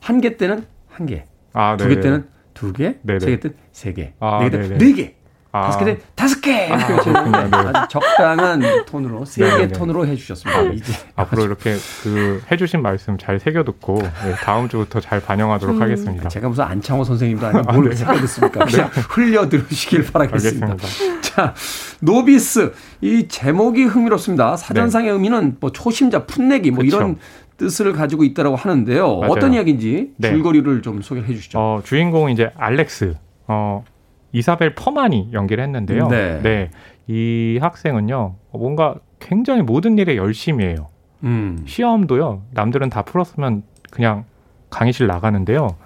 한 0.00 0.20
개 0.20 0.36
때는 0.36 0.64
한 0.88 1.06
개, 1.06 1.24
아, 1.52 1.76
두 1.76 1.88
네. 1.88 1.96
개 1.96 2.00
때는 2.00 2.28
두 2.54 2.72
개, 2.72 2.94
네네. 3.02 3.18
세개 3.18 3.40
때는 3.40 3.56
세 3.72 3.92
개, 3.92 4.12
아, 4.20 4.38
네개 4.38 4.50
때는 4.52 4.78
네네. 4.78 4.78
네 4.78 4.92
개, 4.92 5.14
아. 5.16 5.19
다섯 5.52 5.84
개 5.84 5.98
다섯 6.14 6.40
개. 6.40 6.68
그렇군요. 6.68 7.30
네. 7.30 7.56
아주 7.56 7.88
적당한 7.90 8.62
톤으로 8.86 9.24
세개 9.24 9.48
네네네. 9.50 9.72
톤으로 9.72 10.06
해주셨습니다. 10.06 10.62
이제 10.74 10.92
앞으로 11.16 11.44
이렇게 11.44 11.76
그 12.02 12.42
해주신 12.50 12.82
말씀 12.82 13.18
잘 13.18 13.40
새겨 13.40 13.64
듣고 13.64 13.98
네, 14.00 14.32
다음 14.42 14.68
주부터 14.68 15.00
잘 15.00 15.20
반영하도록 15.20 15.80
하겠습니다. 15.80 16.28
제가 16.28 16.48
무슨 16.48 16.64
안창호 16.64 17.02
선생님도 17.02 17.46
아니고 17.46 17.64
아, 17.68 17.72
뭘 17.72 17.88
네. 17.90 17.96
생각 17.96 18.20
듣습니까? 18.20 18.64
그냥 18.64 18.90
흘려 19.08 19.48
들으시길 19.48 20.12
바라겠습니다. 20.12 20.66
알겠습니다. 20.66 21.20
자, 21.22 21.54
노비스 22.00 22.72
이 23.00 23.26
제목이 23.28 23.84
흥미롭습니다. 23.84 24.56
사전상의 24.56 25.10
의미는 25.10 25.56
뭐 25.60 25.72
초심자, 25.72 26.26
풋내기 26.26 26.70
뭐 26.70 26.82
네. 26.82 26.90
그쵸. 26.90 26.96
이런 26.98 27.16
뜻을 27.56 27.92
가지고 27.92 28.24
있다고 28.24 28.56
하는데요. 28.56 29.18
맞아요. 29.18 29.32
어떤 29.32 29.52
이야기인지 29.52 30.12
네. 30.16 30.30
줄거리를 30.30 30.80
좀 30.82 31.02
소개해 31.02 31.26
주시죠. 31.34 31.58
어, 31.58 31.82
주인공은 31.84 32.32
이제 32.32 32.50
알렉스, 32.56 33.16
어, 33.48 33.84
이사벨 34.32 34.74
퍼만이 34.74 35.30
연기를 35.32 35.62
했는데요. 35.64 36.08
네. 36.08 36.70
이 37.06 37.58
학생은요, 37.60 38.34
뭔가 38.52 38.94
굉장히 39.18 39.62
모든 39.62 39.98
일에 39.98 40.16
열심히 40.16 40.64
해요. 40.64 40.88
음. 41.24 41.62
시험도요, 41.66 42.42
남들은 42.52 42.90
다 42.90 43.02
풀었으면 43.02 43.62
그냥 43.90 44.24
강의실 44.70 45.06
나가는데요. 45.06 45.76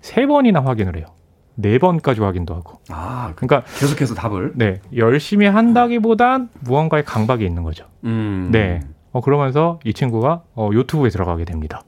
세 0.00 0.26
번이나 0.26 0.60
확인을 0.60 0.96
해요. 0.96 1.06
네 1.54 1.78
번까지 1.78 2.20
확인도 2.20 2.54
하고. 2.54 2.80
아, 2.90 3.32
그러니까, 3.34 3.62
계속해서 3.80 4.14
답을. 4.14 4.52
네, 4.56 4.80
열심히 4.94 5.46
한다기보단 5.46 6.50
무언가의 6.60 7.04
강박이 7.04 7.44
있는 7.44 7.62
거죠. 7.62 7.86
음. 8.04 8.50
네. 8.52 8.80
어, 9.12 9.22
그러면서 9.22 9.80
이 9.84 9.94
친구가 9.94 10.42
어, 10.54 10.68
유튜브에 10.74 11.08
들어가게 11.08 11.46
됩니다. 11.46 11.80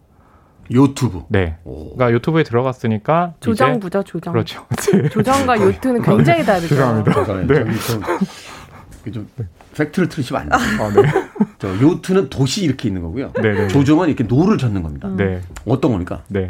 유튜브. 0.70 1.22
네. 1.28 1.56
오. 1.64 1.94
그러니까 1.94 2.12
유튜브에 2.12 2.42
들어갔으니까 2.42 3.34
이제 3.38 3.44
조정부죠, 3.50 4.02
조정. 4.04 4.32
그렇죠. 4.32 4.66
조정과 5.10 5.60
요트는 5.60 6.02
굉장히 6.02 6.44
다르죠. 6.44 6.68
죄송합니다. 6.68 7.46
네. 7.46 7.64
좀, 7.86 8.02
좀 9.12 9.28
팩트를 9.76 10.08
틀으시면 10.08 10.42
안 10.42 10.48
돼요. 10.48 10.58
아, 10.82 10.92
네. 10.92 11.02
저 11.58 11.68
요트는 11.80 12.28
도시 12.28 12.64
이렇게 12.64 12.88
있는 12.88 13.02
거고요. 13.02 13.32
네, 13.40 13.52
네. 13.52 13.68
조정은 13.68 14.08
이렇게 14.08 14.24
노를 14.24 14.58
젓는 14.58 14.82
겁니다. 14.82 15.08
네. 15.16 15.40
어떤 15.64 15.92
겁니까? 15.92 16.22
네. 16.28 16.48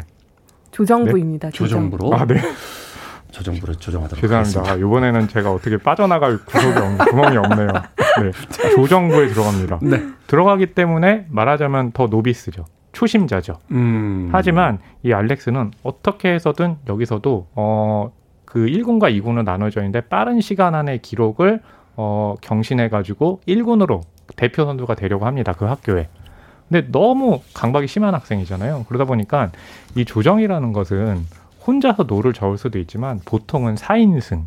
조정부입니다. 0.71 1.51
조정. 1.51 1.67
조정부로. 1.67 2.15
아, 2.15 2.25
네. 2.25 2.41
조정부를 3.31 3.75
조정하도록 3.75 4.21
죄송합니다. 4.21 4.59
하겠습니다. 4.59 4.71
아, 4.73 4.75
이번에는 4.75 5.27
제가 5.27 5.51
어떻게 5.51 5.77
빠져나갈 5.77 6.37
구석이 6.39 6.77
없, 6.77 7.09
구멍이 7.09 7.37
없네요. 7.37 7.67
네. 8.21 8.31
조정부에 8.75 9.27
들어갑니다. 9.27 9.79
네. 9.83 10.03
들어가기 10.27 10.73
때문에 10.73 11.27
말하자면 11.29 11.91
The 11.91 12.07
Novice죠. 12.07 12.65
초심자죠. 12.91 13.57
음. 13.71 14.29
하지만 14.31 14.79
이 15.03 15.13
알렉스는 15.13 15.71
어떻게 15.83 16.33
해서든 16.33 16.77
여기서도 16.87 17.47
어, 17.55 18.11
그 18.45 18.65
1군과 18.65 19.15
2군으로 19.21 19.43
나눠져 19.43 19.81
있는데 19.81 20.01
빠른 20.01 20.41
시간 20.41 20.75
안에 20.75 20.97
기록을 20.97 21.61
어, 21.95 22.35
경신해 22.41 22.89
가지고 22.89 23.41
1군으로 23.47 24.01
대표 24.35 24.65
선수가 24.65 24.95
되려고 24.95 25.25
합니다. 25.25 25.53
그 25.53 25.65
학교에. 25.65 26.09
근데 26.67 26.87
너무 26.91 27.41
강박이 27.53 27.87
심한 27.87 28.13
학생이잖아요. 28.13 28.85
그러다 28.87 29.05
보니까 29.05 29.51
이 29.95 30.05
조정이라는 30.05 30.71
것은 30.71 31.25
혼자서 31.65 32.03
노를 32.03 32.33
저을 32.33 32.57
수도 32.57 32.79
있지만 32.79 33.19
보통은 33.25 33.75
4인승 33.75 34.45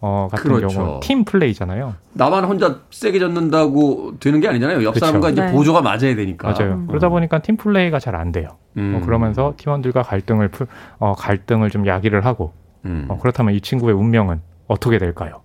어, 0.00 0.28
같은 0.30 0.52
그렇죠. 0.52 0.68
경우는 0.68 1.00
팀 1.00 1.24
플레이잖아요. 1.24 1.94
나만 2.12 2.44
혼자 2.44 2.80
세게 2.90 3.18
젓는다고 3.18 4.14
되는 4.20 4.40
게 4.40 4.48
아니잖아요. 4.48 4.84
옆 4.84 4.94
그쵸. 4.94 5.06
사람과 5.06 5.30
이제 5.30 5.46
네. 5.46 5.52
보조가 5.52 5.80
맞아야 5.82 6.14
되니까. 6.14 6.52
맞아요. 6.52 6.84
그러다 6.86 7.08
보니까 7.08 7.38
팀 7.40 7.56
플레이가 7.56 7.98
잘 7.98 8.14
안 8.14 8.30
돼요. 8.32 8.48
음. 8.76 8.98
어, 9.00 9.04
그러면서 9.04 9.54
팀원들과 9.56 10.02
갈등을 10.02 10.48
풀, 10.48 10.66
어, 10.98 11.14
갈등을 11.14 11.70
좀 11.70 11.86
야기를 11.86 12.24
하고 12.26 12.52
음. 12.84 13.06
어, 13.08 13.18
그렇다면 13.20 13.54
이 13.54 13.60
친구의 13.60 13.94
운명은 13.94 14.40
어떻게 14.68 14.98
될까요? 14.98 15.40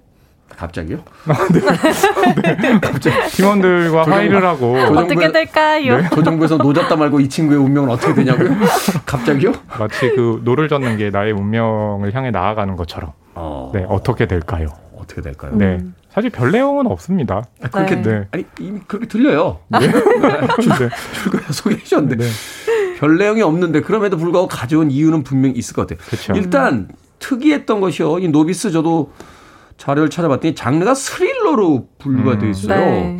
갑자기요? 0.49 0.99
팀원들과 3.31 4.03
조정- 4.03 4.13
화해를 4.13 4.45
하고 4.45 4.75
어떻게 4.77 5.31
될까요? 5.31 5.97
네. 5.97 6.09
조정부에서 6.09 6.57
노 6.57 6.67
젓다 6.67 6.95
말고 6.95 7.19
이 7.19 7.29
친구의 7.29 7.59
운명은 7.59 7.89
어떻게 7.89 8.13
되냐고요? 8.13 8.49
갑자기요? 9.05 9.53
마치 9.79 10.09
그 10.15 10.41
노를 10.43 10.67
젓는 10.67 10.97
게 10.97 11.09
나의 11.09 11.31
운명을 11.31 12.13
향해 12.13 12.31
나아가는 12.31 12.75
것처럼 12.75 13.11
어. 13.35 13.71
네 13.73 13.85
어떻게 13.87 14.27
될까요? 14.27 14.67
어떻게 14.97 15.21
될까요? 15.21 15.55
네 15.55 15.79
사실 16.09 16.29
별 16.29 16.51
내용은 16.51 16.87
없습니다. 16.87 17.45
아, 17.61 17.69
그렇게 17.69 17.95
네. 17.95 18.01
네. 18.01 18.27
아니 18.31 18.45
이미 18.59 18.79
그렇게 18.85 19.07
들려요. 19.07 19.59
네. 19.69 19.79
줄거리 20.61 20.89
소개해 21.51 21.83
주셨는데 21.83 22.17
네. 22.17 22.29
별 22.99 23.17
내용이 23.17 23.41
없는데 23.41 23.81
그럼에도 23.81 24.17
불구하고 24.17 24.47
가져온 24.47 24.91
이유는 24.91 25.23
분명히 25.23 25.55
있을 25.55 25.73
것 25.73 25.87
같아요. 25.87 26.05
그쵸. 26.09 26.33
일단 26.35 26.89
특이했던 27.19 27.79
것이요. 27.79 28.19
이 28.19 28.27
노비스 28.27 28.71
저도 28.71 29.13
자료를 29.77 30.09
찾아봤더니 30.09 30.53
장르가 30.53 30.93
스릴러로 30.93 31.87
분류가 31.97 32.33
음. 32.33 32.39
돼 32.39 32.49
있어요. 32.49 33.19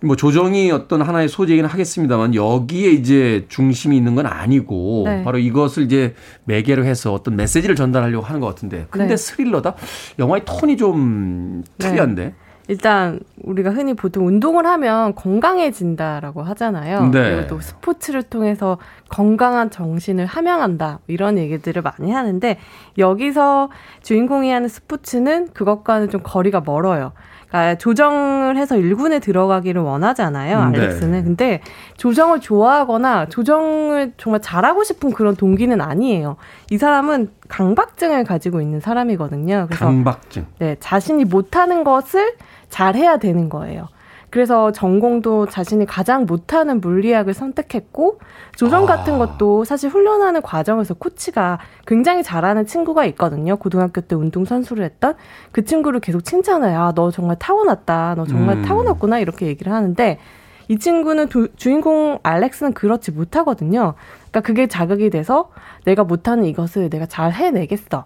네. 0.00 0.06
뭐 0.06 0.16
조정이 0.16 0.70
어떤 0.70 1.02
하나의 1.02 1.28
소재이긴 1.28 1.64
하겠습니다만 1.64 2.34
여기에 2.34 2.90
이제 2.90 3.46
중심이 3.48 3.96
있는 3.96 4.14
건 4.14 4.26
아니고 4.26 5.04
네. 5.06 5.24
바로 5.24 5.38
이것을 5.38 5.84
이제 5.84 6.14
매개로 6.44 6.84
해서 6.84 7.12
어떤 7.12 7.36
메시지를 7.36 7.74
전달하려고 7.76 8.24
하는 8.24 8.40
것 8.40 8.46
같은데 8.46 8.86
근데 8.90 9.08
네. 9.08 9.16
스릴러다 9.16 9.74
영화의 10.18 10.42
톤이 10.44 10.76
좀 10.76 11.64
네. 11.78 11.88
특이한데 11.88 12.34
일단 12.66 13.20
우리가 13.42 13.70
흔히 13.70 13.92
보통 13.94 14.26
운동을 14.26 14.66
하면 14.66 15.14
건강해진다라고 15.14 16.42
하잖아요. 16.42 17.10
네. 17.10 17.30
그리고 17.34 17.46
또 17.46 17.60
스포츠를 17.60 18.22
통해서 18.22 18.78
건강한 19.10 19.70
정신을 19.70 20.24
함양한다 20.24 21.00
이런 21.06 21.36
얘기들을 21.36 21.82
많이 21.82 22.10
하는데 22.10 22.58
여기서 22.96 23.68
주인공이 24.02 24.50
하는 24.50 24.68
스포츠는 24.68 25.48
그것과는 25.52 26.08
좀 26.08 26.22
거리가 26.24 26.62
멀어요. 26.64 27.12
그러니까 27.54 27.76
조정을 27.76 28.56
해서 28.56 28.74
1군에 28.74 29.22
들어가기를 29.22 29.80
원하잖아요. 29.80 30.70
네. 30.70 30.78
알렉스는. 30.80 31.22
근데 31.22 31.60
조정을 31.96 32.40
좋아하거나 32.40 33.26
조정을 33.28 34.14
정말 34.16 34.42
잘하고 34.42 34.82
싶은 34.82 35.12
그런 35.12 35.36
동기는 35.36 35.80
아니에요. 35.80 36.34
이 36.70 36.78
사람은 36.78 37.30
강박증을 37.48 38.24
가지고 38.24 38.60
있는 38.60 38.80
사람이거든요. 38.80 39.66
그래서 39.68 39.84
강박증. 39.84 40.46
네, 40.58 40.76
자신이 40.80 41.24
못하는 41.26 41.84
것을 41.84 42.34
잘해야 42.70 43.18
되는 43.18 43.48
거예요. 43.48 43.86
그래서 44.34 44.72
전공도 44.72 45.46
자신이 45.46 45.86
가장 45.86 46.26
못하는 46.26 46.80
물리학을 46.80 47.34
선택했고 47.34 48.18
조정 48.56 48.84
같은 48.84 49.16
것도 49.16 49.62
사실 49.62 49.88
훈련하는 49.90 50.42
과정에서 50.42 50.94
코치가 50.94 51.60
굉장히 51.86 52.24
잘하는 52.24 52.66
친구가 52.66 53.04
있거든요. 53.04 53.54
고등학교 53.54 54.00
때 54.00 54.16
운동 54.16 54.44
선수를 54.44 54.82
했던 54.82 55.14
그 55.52 55.64
친구를 55.64 56.00
계속 56.00 56.24
칭찬해요. 56.24 56.80
아, 56.80 56.92
너 56.96 57.12
정말 57.12 57.38
타고났다. 57.38 58.16
너 58.16 58.24
정말 58.26 58.56
음. 58.56 58.62
타고났구나. 58.62 59.20
이렇게 59.20 59.46
얘기를 59.46 59.72
하는데 59.72 60.18
이 60.66 60.78
친구는 60.80 61.28
두- 61.28 61.54
주인공 61.54 62.18
알렉스는 62.24 62.72
그렇지 62.72 63.12
못하거든요. 63.12 63.94
그러니까 64.32 64.40
그게 64.40 64.66
자극이 64.66 65.10
돼서 65.10 65.50
내가 65.84 66.02
못하는 66.02 66.44
이것을 66.46 66.90
내가 66.90 67.06
잘 67.06 67.30
해내겠어. 67.30 68.04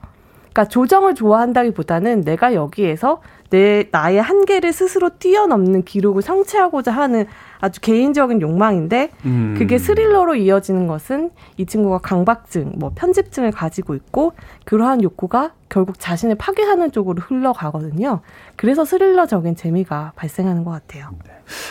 그러니까 0.52 0.64
조정을 0.66 1.14
좋아한다기보다는 1.14 2.22
내가 2.22 2.52
여기에서 2.52 3.22
내 3.50 3.88
나의 3.90 4.20
한계를 4.20 4.72
스스로 4.72 5.10
뛰어넘는 5.18 5.84
기록을 5.84 6.22
성취하고자 6.22 6.92
하는 6.92 7.26
아주 7.60 7.80
개인적인 7.80 8.40
욕망인데 8.40 9.10
음. 9.24 9.54
그게 9.58 9.78
스릴러로 9.78 10.36
이어지는 10.36 10.86
것은 10.86 11.30
이 11.56 11.66
친구가 11.66 11.98
강박증, 11.98 12.74
뭐 12.76 12.92
편집증을 12.94 13.50
가지고 13.50 13.94
있고 13.94 14.32
그러한 14.64 15.02
욕구가 15.02 15.52
결국 15.68 15.98
자신을 15.98 16.36
파괴하는 16.36 16.92
쪽으로 16.92 17.20
흘러가거든요. 17.20 18.20
그래서 18.56 18.84
스릴러적인 18.84 19.56
재미가 19.56 20.12
발생하는 20.14 20.64
것 20.64 20.70
같아요. 20.70 21.10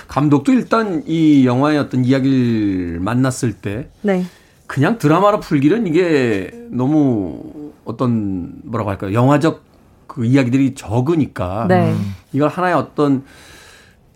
감독도 0.07 0.51
일단 0.51 1.03
이 1.05 1.45
영화의 1.45 1.78
어떤 1.80 2.03
이야기를 2.03 2.99
만났을 2.99 3.53
때 3.53 3.89
네. 4.01 4.23
그냥 4.65 4.97
드라마로 4.97 5.39
풀기는 5.39 5.88
이게 5.88 6.51
너무 6.69 7.71
어떤 7.86 8.51
뭐라고 8.63 8.89
할까요? 8.89 9.13
영화적 9.13 9.66
그 10.18 10.26
이야기들이 10.26 10.74
적으니까 10.74 11.68
네. 11.70 11.95
이걸 12.34 12.49
하나의 12.49 12.74
어떤 12.74 13.24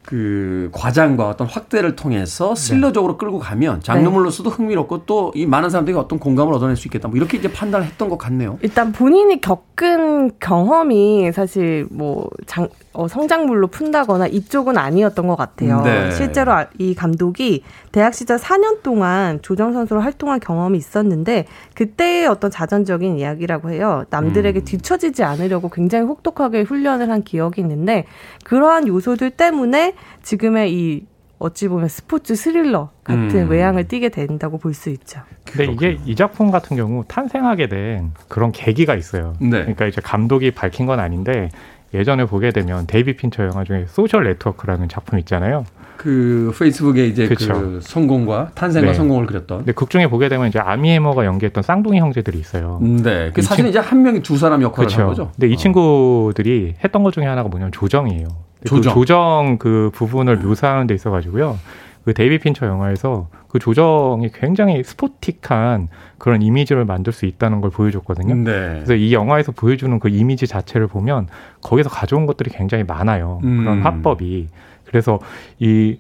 그 0.04 0.70
과장과 0.74 1.30
어떤 1.30 1.47
확대를 1.47 1.95
통해서 1.95 2.56
스릴러적으로 2.56 3.18
끌고 3.18 3.39
가면 3.39 3.82
장르물로서도 3.82 4.49
흥미롭고 4.49 5.06
또 5.06 5.32
이 5.36 5.45
많은 5.45 5.70
사람들이 5.70 5.95
어떤 5.95 6.20
공감을 6.20 6.54
얻어낼 6.54 6.76
수 6.76 6.88
있겠다. 6.88 7.08
뭐 7.08 7.16
이렇게 7.16 7.38
이제 7.38 7.52
판단을 7.52 7.86
했던 7.86 8.10
것 8.10 8.18
같네요. 8.18 8.58
일단 8.62 8.91
본인이 8.91 9.39
겪은 9.39 10.32
경험이 10.39 11.32
사실 11.32 11.88
뭐 11.89 12.28
장, 12.47 12.68
어, 12.93 13.08
성장물로 13.08 13.68
푼다거나 13.68 14.28
이쪽은 14.28 14.78
아니었던 14.78 15.26
것 15.28 15.36
같아요. 15.38 15.82
네. 15.84 16.12
실제로 16.12 16.52
아- 16.52 16.68
이 16.78 16.93
감독이 16.95 17.64
대학 17.93 18.14
시절 18.14 18.38
4년 18.38 18.82
동안 18.84 19.39
조정 19.41 19.72
선수로 19.74 20.02
활동한 20.02 20.39
경험이 20.39 20.78
있었는데 20.78 21.45
그때의 21.76 22.28
어떤 22.28 22.52
자전적인 22.52 23.18
이야기라고 23.18 23.70
해요. 23.72 24.04
남들에게 24.10 24.60
음. 24.60 24.66
뒤처지지 24.66 25.24
않으려고 25.24 25.70
굉장히 25.70 26.06
혹독하게 26.08 26.64
훈련을 26.64 27.10
한 27.10 27.24
기억이 27.24 27.62
있는데 27.62 28.06
그러한 28.43 28.88
요소들 28.88 29.32
때문에 29.32 29.93
지금의 30.24 30.74
이 30.74 31.06
어찌 31.39 31.68
보면 31.68 31.88
스포츠 31.88 32.36
스릴러 32.36 32.91
같은 33.04 33.36
음. 33.36 33.49
외향을 33.49 33.88
띠게 33.88 34.10
된다고 34.10 34.60
볼 34.60 34.74
수 34.76 34.89
있죠. 34.91 35.22
근데 35.45 35.72
이게 35.72 35.97
이 36.06 36.16
작품 36.16 36.52
같은 36.52 36.78
경우 36.78 37.04
탄생하게 37.08 37.68
된 37.68 38.12
그런 38.28 38.52
계기가 38.52 38.95
있어요. 38.95 39.34
네. 39.41 39.49
그러니까 39.62 39.88
이제 39.88 40.02
감독이 40.02 40.52
밝힌 40.52 40.86
건 40.86 40.99
아닌데 40.99 41.49
예전에 41.93 42.26
보게 42.26 42.52
되면 42.52 42.86
데이빗 42.88 43.16
핀처 43.18 43.43
영화 43.43 43.64
중에 43.64 43.86
Social 43.88 44.24
Network라는 44.26 44.88
작품 44.88 45.18
있잖아요. 45.20 45.66
그 45.97 46.54
페이스북에 46.58 47.06
이제 47.08 47.28
그 47.28 47.36
그쵸. 47.36 47.80
성공과 47.82 48.52
탄생과 48.56 48.91
네. 48.91 48.93
성공을 48.93 49.26
그렸던. 49.26 49.58
근데 49.60 49.72
극 49.72 49.89
중에 49.89 50.08
보게 50.08 50.30
되면 50.30 50.47
이제 50.47 50.58
아미 50.58 50.91
해머가 50.91 51.26
연기했던 51.26 51.64
쌍둥이 51.64 51.99
형제들이 51.99 52.39
있어요. 52.39 52.80
네. 52.82 53.32
그이 53.32 53.43
사실은 53.43 53.70
이제 53.70 53.80
한 53.80 54.02
명이 54.02 54.22
두 54.22 54.38
사람 54.38 54.62
역할을 54.62 54.89
한 54.89 54.95
그렇죠. 54.95 55.08
거죠. 55.10 55.32
근데 55.36 55.47
이 55.49 55.54
어. 55.54 55.58
친구들이 55.58 56.76
했던 56.84 57.04
것 57.04 57.14
중에 57.14 57.26
하나가 57.26 57.49
뭐냐면 57.49 57.72
조정이에요. 57.72 58.28
근데 58.62 58.70
조정. 58.70 58.93
그 58.93 58.99
조정 58.99 59.57
그 59.59 59.91
부분을 59.93 60.38
묘사하는 60.38 60.88
데 60.88 60.93
있어가지고요. 60.93 61.57
그 62.05 62.14
데이빗 62.14 62.39
핀처 62.39 62.66
영화에서 62.66 63.28
그 63.47 63.59
조정이 63.59 64.30
굉장히 64.34 64.84
스포티한 64.84 65.88
그런 66.18 66.41
이미지를 66.41 66.84
만들 66.86 67.14
수 67.14 67.26
있다는 67.26 67.62
걸 67.62 67.70
보여줬거든요. 67.70 68.34
네. 68.36 68.43
그래서 68.76 68.95
이 68.95 69.14
영화에서 69.14 69.51
보여주는 69.51 69.99
그 69.99 70.09
이미지 70.09 70.47
자체를 70.47 70.88
보면 70.88 71.28
거기서 71.62 71.89
가져온 71.89 72.26
것들이 72.26 72.49
굉장히 72.49 72.84
많아요. 72.84 73.39
음. 73.43 73.59
그런 73.59 73.82
화법이. 73.82 74.47
그래서 74.86 75.20
이 75.59 75.97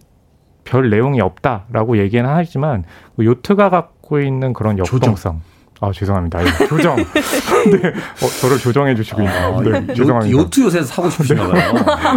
별 0.63 0.89
내용이 0.89 1.21
없다라고 1.21 1.97
얘기는 1.97 2.25
하지만 2.29 2.83
그 3.15 3.25
요트가 3.25 3.69
갖고 3.69 4.19
있는 4.19 4.53
그런 4.53 4.77
역동성. 4.77 5.41
아 5.83 5.91
죄송합니다. 5.91 6.43
예, 6.43 6.67
조정. 6.67 6.95
네, 6.95 7.03
어, 7.03 8.27
저를 8.39 8.57
조정해 8.59 8.93
주시고 8.93 9.21
있네요. 9.23 9.57
아, 9.57 9.61
네, 9.63 9.69
요, 9.71 9.93
죄송합니다. 9.95 10.37
요트 10.37 10.61
요새 10.61 10.83
사고 10.83 11.09
싶으신가 11.09 11.47
봐요. 11.47 11.73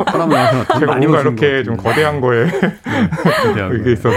사람을 0.06 0.36
하나 0.36 0.64
돈 0.64 0.80
제가 0.80 0.96
뭔가 0.96 1.20
이렇게 1.22 1.56
것 1.56 1.64
좀. 1.64 1.76
거대한 1.78 2.20
거에 2.20 2.46
거대한 2.46 3.80
이게. 3.80 3.92
있어서 3.92 4.16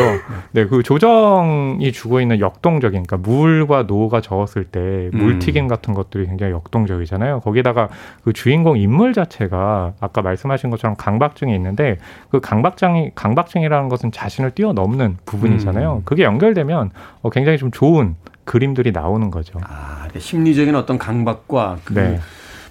네 0.51 0.67
그 0.67 0.83
조정이 0.83 1.93
주고 1.93 2.19
있는 2.19 2.41
역동적인 2.41 3.03
그러니까 3.03 3.15
물과 3.17 3.83
노가 3.83 4.19
저었을 4.19 4.65
때 4.65 4.79
음. 4.79 5.11
물튀김 5.13 5.69
같은 5.69 5.93
것들이 5.93 6.25
굉장히 6.25 6.51
역동적이잖아요. 6.51 7.39
거기다가 7.39 7.87
그 8.25 8.33
주인공 8.33 8.77
인물 8.77 9.13
자체가 9.13 9.93
아까 10.01 10.21
말씀하신 10.21 10.69
것처럼 10.71 10.97
강박증이 10.97 11.55
있는데 11.55 11.99
그 12.29 12.41
강박증이 12.41 13.11
강박증이라는 13.15 13.87
것은 13.87 14.11
자신을 14.11 14.51
뛰어넘는 14.51 15.17
부분이잖아요. 15.25 15.93
음. 15.97 16.01
그게 16.03 16.23
연결되면 16.23 16.91
어, 17.21 17.29
굉장히 17.29 17.57
좀 17.57 17.71
좋은 17.71 18.15
그림들이 18.47 18.91
나오는 18.91 19.29
거죠. 19.29 19.59
아, 19.63 20.01
이렇게 20.05 20.19
심리적인 20.19 20.73
어떤 20.73 20.97
강박과 20.97 21.79
그 21.83 21.93
네. 21.93 22.19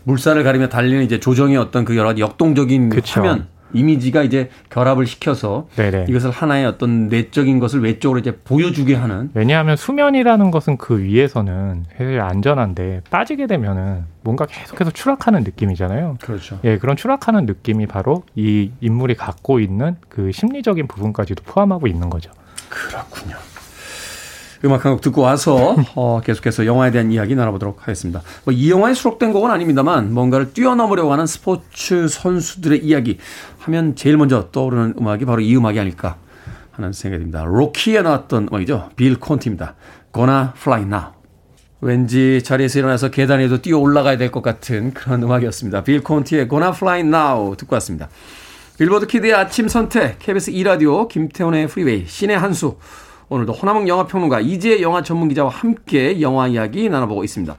물살을 0.04 0.42
가리며 0.42 0.68
달리는 0.68 1.04
이제 1.04 1.20
조정의 1.20 1.56
어떤 1.58 1.84
그 1.84 1.96
여러 1.96 2.08
가지 2.08 2.22
역동적인 2.22 2.88
그쵸. 2.88 3.20
화면 3.20 3.46
이미지가 3.72 4.22
이제 4.22 4.48
결합을 4.70 5.06
시켜서 5.06 5.68
네네. 5.76 6.06
이것을 6.08 6.30
하나의 6.30 6.64
어떤 6.64 7.08
내적인 7.08 7.58
것을 7.58 7.82
외적으로 7.82 8.18
이제 8.18 8.36
보여주게 8.36 8.94
하는 8.94 9.30
왜냐하면 9.34 9.76
수면이라는 9.76 10.50
것은 10.50 10.78
그 10.78 11.00
위에서는 11.00 11.84
사실 11.92 12.20
안전한데 12.20 13.02
빠지게 13.10 13.46
되면은 13.46 14.04
뭔가 14.22 14.46
계속해서 14.46 14.92
추락하는 14.92 15.42
느낌이잖아요. 15.42 16.16
그렇죠. 16.22 16.58
예, 16.64 16.78
그런 16.78 16.96
추락하는 16.96 17.44
느낌이 17.44 17.86
바로 17.86 18.22
이 18.34 18.70
인물이 18.80 19.14
갖고 19.16 19.60
있는 19.60 19.96
그 20.08 20.32
심리적인 20.32 20.86
부분까지도 20.86 21.42
포함하고 21.44 21.86
있는 21.86 22.08
거죠. 22.08 22.30
그렇군요. 22.70 23.36
음악 24.64 24.84
한 24.84 24.92
곡 24.92 25.00
듣고 25.02 25.22
와서 25.22 25.76
어, 25.94 26.20
계속해서 26.24 26.64
영화에 26.66 26.90
대한 26.90 27.11
이야기 27.12 27.34
나눠보도록 27.34 27.82
하겠습니다. 27.82 28.22
뭐 28.44 28.54
이 28.54 28.70
영화에 28.70 28.94
수록된 28.94 29.32
곡은 29.32 29.50
아닙니다만 29.50 30.12
뭔가를 30.14 30.52
뛰어넘으려고 30.52 31.12
하는 31.12 31.26
스포츠 31.26 32.09
선수들의 32.09 32.84
이야기 32.84 33.18
하면 33.61 33.94
제일 33.96 34.16
먼저 34.16 34.48
떠오르는 34.50 34.94
음악이 34.98 35.24
바로 35.24 35.40
이 35.40 35.54
음악이 35.57 35.78
아닐까 35.78 36.16
하는 36.72 36.92
생각이 36.92 37.20
듭니다. 37.22 37.44
로키에 37.44 38.02
나왔던 38.02 38.48
음악이죠. 38.50 38.90
빌 38.96 39.18
콘티입니다. 39.18 39.74
Gonna 40.14 40.48
Fly 40.57 40.82
Now. 40.82 41.12
왠지 41.80 42.42
자리에서 42.42 42.78
일어나서 42.78 43.11
계단에도 43.11 43.61
뛰어 43.61 43.78
올라가야 43.78 44.16
될 44.16 44.30
것 44.30 44.42
같은 44.42 44.92
그런 44.94 45.22
음악이었습니다. 45.22 45.84
빌 45.84 46.02
콘티의 46.02 46.48
Gonna 46.48 46.70
Fly 46.74 47.00
Now 47.00 47.54
듣고 47.57 47.74
왔습니다. 47.76 48.09
빌보드 48.78 49.07
키드의 49.07 49.32
아침 49.34 49.68
선택, 49.68 50.18
KBS 50.18 50.52
2라디오, 50.52 51.09
김태훈의 51.09 51.66
프리웨이, 51.68 52.04
신의 52.07 52.38
한수. 52.38 52.76
오늘도 53.28 53.52
호남흥 53.52 53.88
영화평론가 53.88 54.40
이지혜 54.40 54.80
영화 54.82 55.02
전문기자와 55.02 55.50
함께 55.50 56.20
영화 56.20 56.46
이야기 56.46 56.88
나눠보고 56.88 57.24
있습니다. 57.24 57.56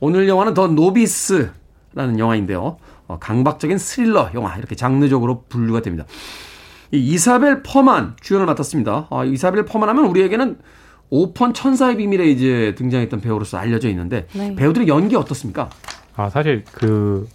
오늘 0.00 0.28
영화는 0.28 0.54
The 0.54 0.68
Novice라는 0.68 2.18
영화인데요. 2.18 2.78
어, 3.06 3.18
강박적인 3.18 3.78
스릴러 3.78 4.30
영화, 4.34 4.56
이렇게 4.56 4.74
장르적으로 4.74 5.44
분류가 5.48 5.82
됩니다. 5.82 6.06
이 6.92 6.98
이사벨 6.98 7.62
퍼만 7.62 8.16
주연을 8.20 8.46
맡았습니다. 8.46 9.08
아, 9.10 9.24
이사벨 9.24 9.64
퍼만 9.64 9.88
하면 9.88 10.06
우리에게는 10.06 10.58
오펀 11.10 11.52
천사의 11.52 11.98
비밀에 11.98 12.26
이제 12.26 12.74
등장했던 12.76 13.20
배우로서 13.20 13.58
알려져 13.58 13.88
있는데 13.90 14.26
네. 14.32 14.54
배우들의 14.56 14.88
연기 14.88 15.14
어떻습니까? 15.14 15.68
아 16.16 16.30
사실 16.30 16.64
그 16.72 17.28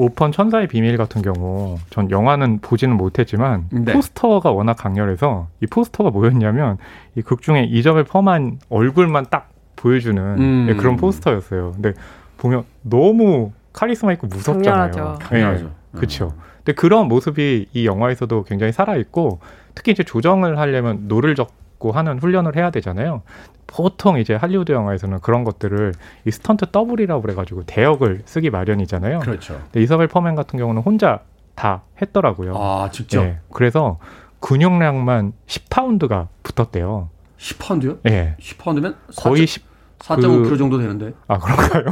오펀 0.00 0.32
천사의 0.32 0.66
비밀 0.66 0.96
같은 0.96 1.20
경우 1.20 1.78
전 1.90 2.10
영화는 2.10 2.60
보지는 2.60 2.96
못했지만 2.96 3.66
네. 3.70 3.92
포스터가 3.92 4.50
워낙 4.50 4.74
강렬해서 4.74 5.48
이 5.60 5.66
포스터가 5.66 6.08
뭐였냐면 6.10 6.78
이 7.16 7.22
극 7.22 7.42
중에 7.42 7.64
이점을 7.64 8.02
펌한 8.04 8.60
얼굴만 8.70 9.26
딱 9.28 9.50
보여주는 9.76 10.22
음. 10.22 10.66
예, 10.70 10.74
그런 10.74 10.96
포스터였어요. 10.96 11.72
근데 11.72 11.92
보면 12.38 12.64
너무 12.82 13.52
카리스마 13.74 14.12
있고 14.14 14.26
무섭잖아요. 14.26 14.90
강렬하죠. 14.90 15.18
강렬하죠. 15.20 15.70
그렇죠. 15.94 16.32
근데 16.64 16.72
그런 16.72 17.06
모습이 17.08 17.66
이 17.72 17.86
영화에서도 17.86 18.44
굉장히 18.44 18.72
살아 18.72 18.96
있고 18.96 19.40
특히 19.74 19.92
이제 19.92 20.02
조정을 20.02 20.58
하려면 20.58 21.08
노를 21.08 21.34
젓고 21.34 21.92
하는 21.92 22.18
훈련을 22.18 22.56
해야 22.56 22.70
되잖아요. 22.70 23.22
보통 23.66 24.18
이제 24.18 24.34
할리우드 24.34 24.70
영화에서는 24.70 25.20
그런 25.20 25.44
것들을 25.44 25.94
이 26.26 26.30
stunt 26.30 26.66
double이라고 26.70 27.22
그래가지고 27.22 27.64
대역을 27.64 28.22
쓰기 28.26 28.50
마련이잖아요. 28.50 29.20
그렇죠. 29.20 29.54
근데 29.64 29.82
이사벨 29.82 30.06
퍼맨 30.08 30.34
같은 30.34 30.58
경우는 30.58 30.82
혼자 30.82 31.20
다 31.54 31.82
했더라고요. 32.00 32.54
아, 32.56 32.90
직접 32.92 33.22
예. 33.24 33.38
그래서 33.50 33.98
근육량만 34.40 35.32
10파운드가 35.46 36.28
붙었대요. 36.42 37.08
10파운드요? 37.38 37.98
예. 38.06 38.36
10파운드면 38.38 38.96
거의 39.16 39.46
10, 39.46 39.64
4.5kg 40.00 40.48
그- 40.48 40.56
정도 40.56 40.78
되는데. 40.78 41.12
아, 41.28 41.38
그런가요? 41.38 41.84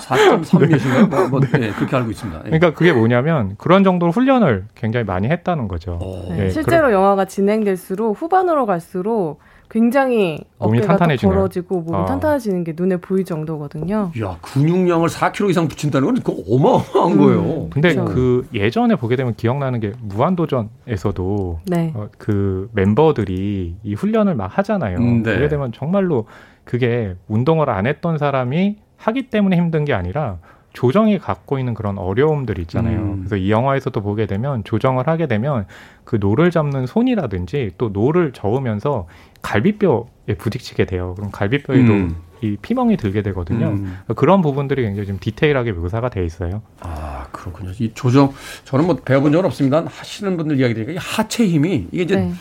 4.3 0.00 0.60
몇인가요? 0.60 1.06
뭐, 1.08 1.28
뭐, 1.28 1.40
네, 1.40 1.70
그렇게 1.72 1.96
알고 1.96 2.10
있습니다. 2.10 2.40
예. 2.40 2.50
그러니까 2.50 2.72
그게 2.72 2.92
뭐냐면 2.92 3.54
그런 3.58 3.84
정도로 3.84 4.12
훈련을 4.12 4.66
굉장히 4.74 5.04
많이 5.04 5.28
했다는 5.28 5.68
거죠. 5.68 5.98
어. 6.00 6.26
네, 6.30 6.46
예, 6.46 6.50
실제로 6.50 6.92
영화가 6.92 7.24
진행될수록 7.24 8.20
후반으로 8.20 8.66
갈수록 8.66 9.38
굉장히 9.70 10.38
몸이 10.58 10.78
어깨가? 10.78 10.98
벌어지고 11.22 11.80
몸이 11.80 11.96
아. 11.96 12.04
탄탄해지는 12.04 12.62
게 12.62 12.74
눈에 12.76 12.98
보일 12.98 13.24
정도거든요. 13.24 14.12
야, 14.22 14.36
근육량을 14.42 15.08
4kg 15.08 15.50
이상 15.50 15.66
붙인다는 15.66 16.06
건 16.06 16.14
그거 16.22 16.36
어마어마한 16.48 17.18
거예요. 17.18 17.70
근데 17.70 17.94
그렇죠. 17.94 18.14
그 18.14 18.46
예전에 18.54 18.94
보게 18.94 19.16
되면 19.16 19.34
기억나는 19.34 19.80
게 19.80 19.92
무한도전에서도 20.00 21.60
네. 21.66 21.92
어, 21.96 22.08
그 22.18 22.68
멤버들이 22.72 23.76
이 23.82 23.94
훈련을 23.94 24.36
막 24.36 24.46
하잖아요. 24.58 24.98
음, 24.98 25.22
네. 25.24 25.34
보게 25.34 25.48
되면 25.48 25.72
정말로 25.72 26.26
그게 26.64 27.14
운동을 27.28 27.70
안 27.70 27.86
했던 27.86 28.18
사람이 28.18 28.76
하기 28.96 29.30
때문에 29.30 29.56
힘든 29.56 29.84
게 29.84 29.92
아니라 29.92 30.38
조정이 30.72 31.18
갖고 31.18 31.58
있는 31.58 31.72
그런 31.72 31.98
어려움들 31.98 32.58
있잖아요. 32.60 32.98
음. 32.98 33.16
그래서 33.18 33.36
이 33.36 33.50
영화에서도 33.50 33.98
보게 34.00 34.26
되면 34.26 34.64
조정을 34.64 35.06
하게 35.06 35.26
되면 35.28 35.66
그 36.04 36.16
노를 36.16 36.50
잡는 36.50 36.86
손이라든지 36.86 37.72
또 37.78 37.90
노를 37.90 38.32
저으면서 38.32 39.06
갈비뼈에 39.40 40.34
부딪히게 40.36 40.86
돼요. 40.86 41.14
그럼 41.16 41.30
갈비뼈에도 41.30 41.92
음. 41.92 42.16
이 42.42 42.56
피멍이 42.60 42.96
들게 42.96 43.22
되거든요. 43.22 43.68
음. 43.68 43.98
그런 44.16 44.42
부분들이 44.42 44.82
굉장히 44.82 45.06
좀 45.06 45.18
디테일하게 45.20 45.72
묘사가 45.72 46.08
돼 46.08 46.24
있어요. 46.24 46.62
아, 46.80 47.28
그렇군요. 47.30 47.70
이 47.78 47.92
조정, 47.94 48.32
저는 48.64 48.86
뭐 48.86 48.96
배워본 48.96 49.30
적은 49.32 49.46
없습니다. 49.46 49.84
하시는 49.86 50.36
분들 50.36 50.58
이야기 50.58 50.74
들으니까 50.74 50.92
이 50.92 50.96
하체 51.00 51.46
힘이 51.46 51.86
이게 51.92 52.02
이제 52.02 52.16
네. 52.16 52.32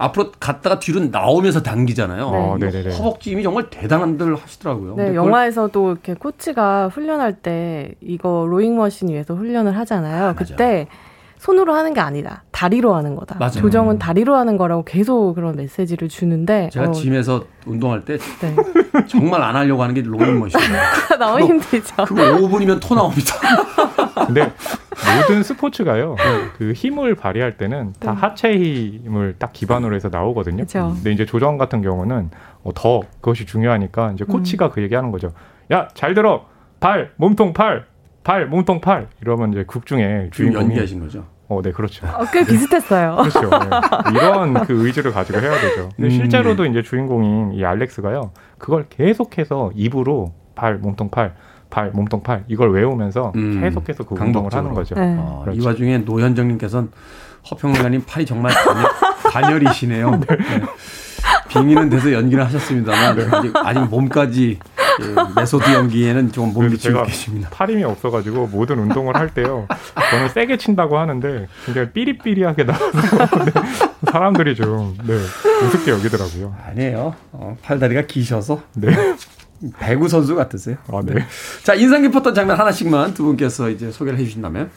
앞으로 0.00 0.32
갔다가 0.40 0.78
뒤로 0.78 1.00
나오면서 1.00 1.62
당기잖아요. 1.62 2.56
네. 2.58 2.70
네네네. 2.70 2.96
허벅지 2.96 3.32
힘이 3.32 3.42
정말 3.42 3.68
대단하다들 3.68 4.34
하시더라고요. 4.34 4.96
네, 4.96 5.14
영화에서도 5.14 5.90
이렇게 5.90 6.14
코치가 6.14 6.88
훈련할 6.88 7.34
때 7.34 7.94
이거 8.00 8.46
로잉 8.48 8.76
머신 8.76 9.10
위에서 9.10 9.34
훈련을 9.34 9.76
하잖아요. 9.76 10.34
그때 10.36 10.88
손으로 11.40 11.72
하는 11.72 11.94
게 11.94 12.00
아니다. 12.00 12.44
다리로 12.52 12.94
하는 12.94 13.16
거다. 13.16 13.36
맞아요. 13.38 13.52
조정은 13.52 13.98
다리로 13.98 14.36
하는 14.36 14.58
거라고 14.58 14.84
계속 14.84 15.32
그런 15.32 15.56
메시지를 15.56 16.10
주는데 16.10 16.68
제가 16.70 16.90
어, 16.90 16.92
짐에서 16.92 17.44
운동할 17.64 18.04
때 18.04 18.18
네. 18.18 18.56
정말 19.08 19.42
안 19.42 19.56
하려고 19.56 19.82
하는 19.82 19.94
게 19.94 20.02
롱머신이에요. 20.02 20.82
너무 21.18 21.46
힘들죠. 21.46 22.04
그거 22.04 22.22
5분이면 22.22 22.78
토 22.82 22.94
나옵니다. 22.94 23.34
근데 24.26 24.52
모든 25.18 25.42
스포츠가요. 25.42 26.16
그 26.58 26.72
힘을 26.72 27.14
발휘할 27.14 27.56
때는 27.56 27.94
다 27.98 28.12
하체 28.12 28.52
힘을 28.54 29.36
딱 29.38 29.54
기반으로 29.54 29.96
해서 29.96 30.10
나오거든요. 30.10 30.64
그쵸. 30.64 30.92
근데 30.96 31.10
이제 31.10 31.24
조정 31.24 31.56
같은 31.56 31.80
경우는 31.80 32.30
어, 32.64 32.70
더 32.74 33.00
그것이 33.22 33.46
중요하니까 33.46 34.12
이제 34.12 34.26
코치가 34.26 34.68
그 34.68 34.82
얘기하는 34.82 35.10
거죠. 35.10 35.32
야, 35.72 35.88
잘 35.94 36.12
들어. 36.12 36.44
발, 36.80 37.12
몸통 37.16 37.54
팔. 37.54 37.86
발, 38.22 38.46
몸통 38.46 38.80
팔. 38.80 39.08
이러면 39.22 39.52
이제 39.52 39.64
극 39.66 39.86
중에 39.86 40.28
주인공이 40.32 40.64
연기하신 40.64 41.00
거죠. 41.00 41.24
어, 41.48 41.60
네, 41.62 41.72
그렇죠. 41.72 42.06
어, 42.06 42.24
꽤 42.32 42.44
비슷했어요. 42.44 43.16
그렇죠. 43.16 43.40
네. 43.50 43.58
이런 44.14 44.54
그 44.66 44.86
의지를 44.86 45.12
가지고 45.12 45.40
해야 45.40 45.52
되죠. 45.60 45.88
근데 45.96 46.08
음. 46.08 46.10
실제로도 46.10 46.64
이제 46.66 46.82
주인공인 46.82 47.52
이 47.54 47.64
알렉스가요. 47.64 48.30
그걸 48.58 48.86
계속해서 48.88 49.72
입으로 49.74 50.32
발, 50.54 50.76
몸통 50.76 51.10
팔, 51.10 51.34
발, 51.68 51.90
몸통 51.90 52.22
팔 52.22 52.44
이걸 52.46 52.72
외우면서 52.72 53.32
음. 53.34 53.60
계속해서 53.60 54.04
그 54.04 54.14
운동을 54.14 54.52
하는. 54.52 54.74
거죠. 54.74 54.94
네. 54.94 55.16
어, 55.18 55.42
이 55.42 55.50
그렇죠. 55.50 55.66
와중에 55.68 55.98
노현정님께서는 55.98 56.90
허평론가님 57.50 58.04
팔이 58.06 58.26
정말 58.26 58.52
가녀, 58.52 58.88
가녀리시네요. 59.30 60.10
네. 60.28 60.36
빙의는 61.48 61.88
돼서 61.90 62.12
연기를 62.12 62.44
하셨습니다만 62.44 63.34
아직, 63.34 63.52
아직 63.56 63.80
몸까지 63.90 64.58
예, 65.02 65.40
메소드 65.40 65.72
연기에는 65.72 66.32
조금 66.32 66.52
못 66.52 66.62
미치고 66.62 67.02
계십니다. 67.04 67.48
팔 67.52 67.70
힘이 67.70 67.84
없어가지고 67.84 68.48
모든 68.48 68.78
운동을 68.78 69.16
할 69.16 69.32
때요. 69.32 69.66
저는 70.10 70.28
세게 70.30 70.56
친다고 70.58 70.98
하는데 70.98 71.46
굉장히 71.64 71.90
삐리삐리하게 71.90 72.64
나와서 72.64 72.90
네, 73.44 73.52
사람들이 74.10 74.54
좀 74.54 74.96
네, 75.04 75.14
우습게 75.66 75.90
여기더라고요. 75.92 76.54
아니에요. 76.66 77.14
어, 77.32 77.56
팔다리가 77.62 78.02
기셔서 78.02 78.60
네. 78.74 78.94
배구 79.78 80.08
선수 80.08 80.34
같으세요. 80.34 80.76
아, 80.90 81.00
네. 81.04 81.24
자 81.62 81.74
인상 81.74 82.02
깊었던 82.02 82.34
장면 82.34 82.58
하나씩만 82.58 83.14
두 83.14 83.24
분께서 83.24 83.68
이제 83.68 83.90
소개를 83.90 84.18
해 84.18 84.24
주신다면. 84.24 84.70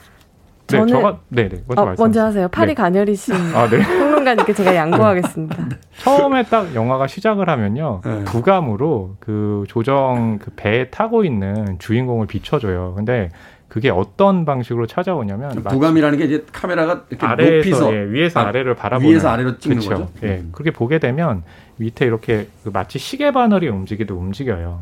네, 0.78 0.84
저는- 0.86 0.90
저가 0.90 1.20
네네 1.30 1.64
먼저 1.68 1.82
어. 1.84 1.96
먼저 1.98 2.26
하세요. 2.26 2.48
팔이 2.48 2.70
네. 2.70 2.74
가녀리신 2.74 3.36
아, 3.56 3.70
네. 3.70 3.78
평론가님께 3.84 4.54
제가 4.54 4.76
양보하겠습니다. 4.76 5.58
처음에 6.00 6.44
딱 6.44 6.74
영화가 6.76 7.08
시작을 7.08 7.50
하면요 7.50 8.02
네. 8.04 8.24
부감으로 8.26 9.16
그 9.20 9.64
조정 9.68 10.40
그 10.40 10.52
배에 10.56 10.90
타고 10.90 11.24
있는 11.24 11.78
주인공을 11.80 12.28
비춰줘요. 12.28 12.94
근데 12.96 13.30
그게 13.68 13.90
어떤 13.90 14.46
방식으로 14.46 14.86
찾아오냐면 14.86 15.64
부감이라는 15.64 16.20
게 16.20 16.26
이제 16.26 16.46
카메라가 16.52 17.06
이렇게 17.10 17.26
아래에서 17.26 17.56
높이서 17.56 17.94
예, 17.96 18.12
위에서 18.12 18.40
아, 18.42 18.48
아, 18.48 18.52
래를 18.52 18.76
바라보는 18.76 19.12
위에서 19.12 19.30
아래로 19.30 19.58
찍는 19.58 19.78
그쵸. 19.80 19.90
거죠? 19.90 20.10
예, 20.22 20.28
음. 20.38 20.50
그렇게 20.52 20.70
보게 20.70 21.00
되면 21.00 21.42
밑에 21.78 22.06
이렇게 22.06 22.48
그 22.64 22.70
마치 22.72 23.00
시계 23.00 23.32
바늘이 23.32 23.68
움직이도 23.70 24.16
움직여요. 24.16 24.80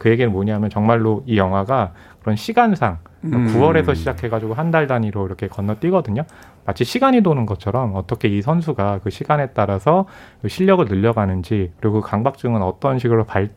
그 0.00 0.10
얘기는 0.10 0.30
뭐냐면 0.32 0.70
정말로 0.70 1.22
이 1.26 1.36
영화가 1.36 1.92
그런 2.20 2.34
시간상 2.34 2.98
음. 3.24 3.46
9월에서 3.48 3.94
시작해가지고 3.94 4.54
한 4.54 4.70
달 4.72 4.86
단위로 4.86 5.26
이렇게 5.26 5.48
건너뛰거든요. 5.48 6.24
마치 6.64 6.84
시간이 6.84 7.20
도는 7.22 7.44
것처럼 7.44 7.94
어떻게 7.94 8.28
이 8.28 8.40
선수가 8.40 9.00
그 9.04 9.10
시간에 9.10 9.48
따라서 9.48 10.06
그 10.06 10.31
실력을 10.48 10.84
늘려가는지 10.86 11.72
그리고 11.80 12.00
그 12.00 12.08
강박증은 12.08 12.62
어떤 12.62 12.98
식으로 12.98 13.24
발, 13.24 13.50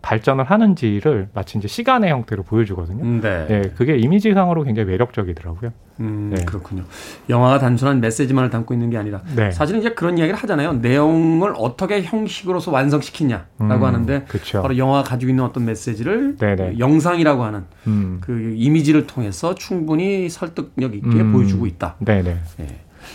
발전을 0.00 0.44
하는지를 0.44 1.28
마치 1.34 1.58
이제 1.58 1.68
시간의 1.68 2.10
형태로 2.10 2.42
보여주거든요. 2.42 3.04
음, 3.04 3.20
네. 3.20 3.46
예, 3.50 3.62
그게 3.76 3.96
이미지상으로 3.96 4.64
굉장히 4.64 4.88
매력적이더라고요. 4.90 5.72
음, 6.00 6.32
네. 6.34 6.44
그렇군요. 6.44 6.84
영화가 7.28 7.58
단순한 7.58 8.00
메시지만을 8.00 8.50
담고 8.50 8.74
있는 8.74 8.90
게 8.90 8.96
아니라 8.96 9.20
네. 9.36 9.50
사실은 9.50 9.80
이제 9.80 9.90
그런 9.90 10.18
이야기를 10.18 10.38
하잖아요. 10.40 10.74
내용을 10.74 11.52
어떻게 11.56 12.02
형식으로서 12.02 12.70
완성시키냐라고 12.70 13.46
음, 13.60 13.84
하는데 13.84 14.24
그쵸. 14.26 14.62
바로 14.62 14.76
영화가 14.76 15.02
가지고 15.02 15.30
있는 15.30 15.44
어떤 15.44 15.64
메시지를 15.66 16.36
네네. 16.36 16.78
영상이라고 16.78 17.42
하는 17.42 17.64
음. 17.86 18.18
그 18.22 18.54
이미지를 18.56 19.06
통해서 19.06 19.54
충분히 19.54 20.28
설득력 20.30 20.94
있게 20.94 21.06
음. 21.08 21.32
보여주고 21.32 21.66
있다. 21.66 21.96
네네. 21.98 22.38
예. 22.60 22.66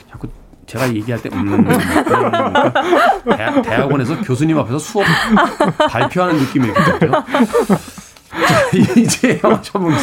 자꾸 0.10 0.28
제가 0.68 0.94
얘기할 0.94 1.22
때 1.22 1.30
음, 1.34 1.66
그러니까 1.66 2.74
대학, 3.38 3.62
대학원에서 3.62 4.22
교수님 4.22 4.60
앞에서 4.60 4.78
수업 4.78 5.06
발표하는 5.90 6.36
느낌이 6.40 6.68
이렇게 6.68 7.00
들어요. 7.00 7.24
자, 8.48 8.78
이제 8.98 9.40
영화 9.44 9.62
전문가. 9.62 9.98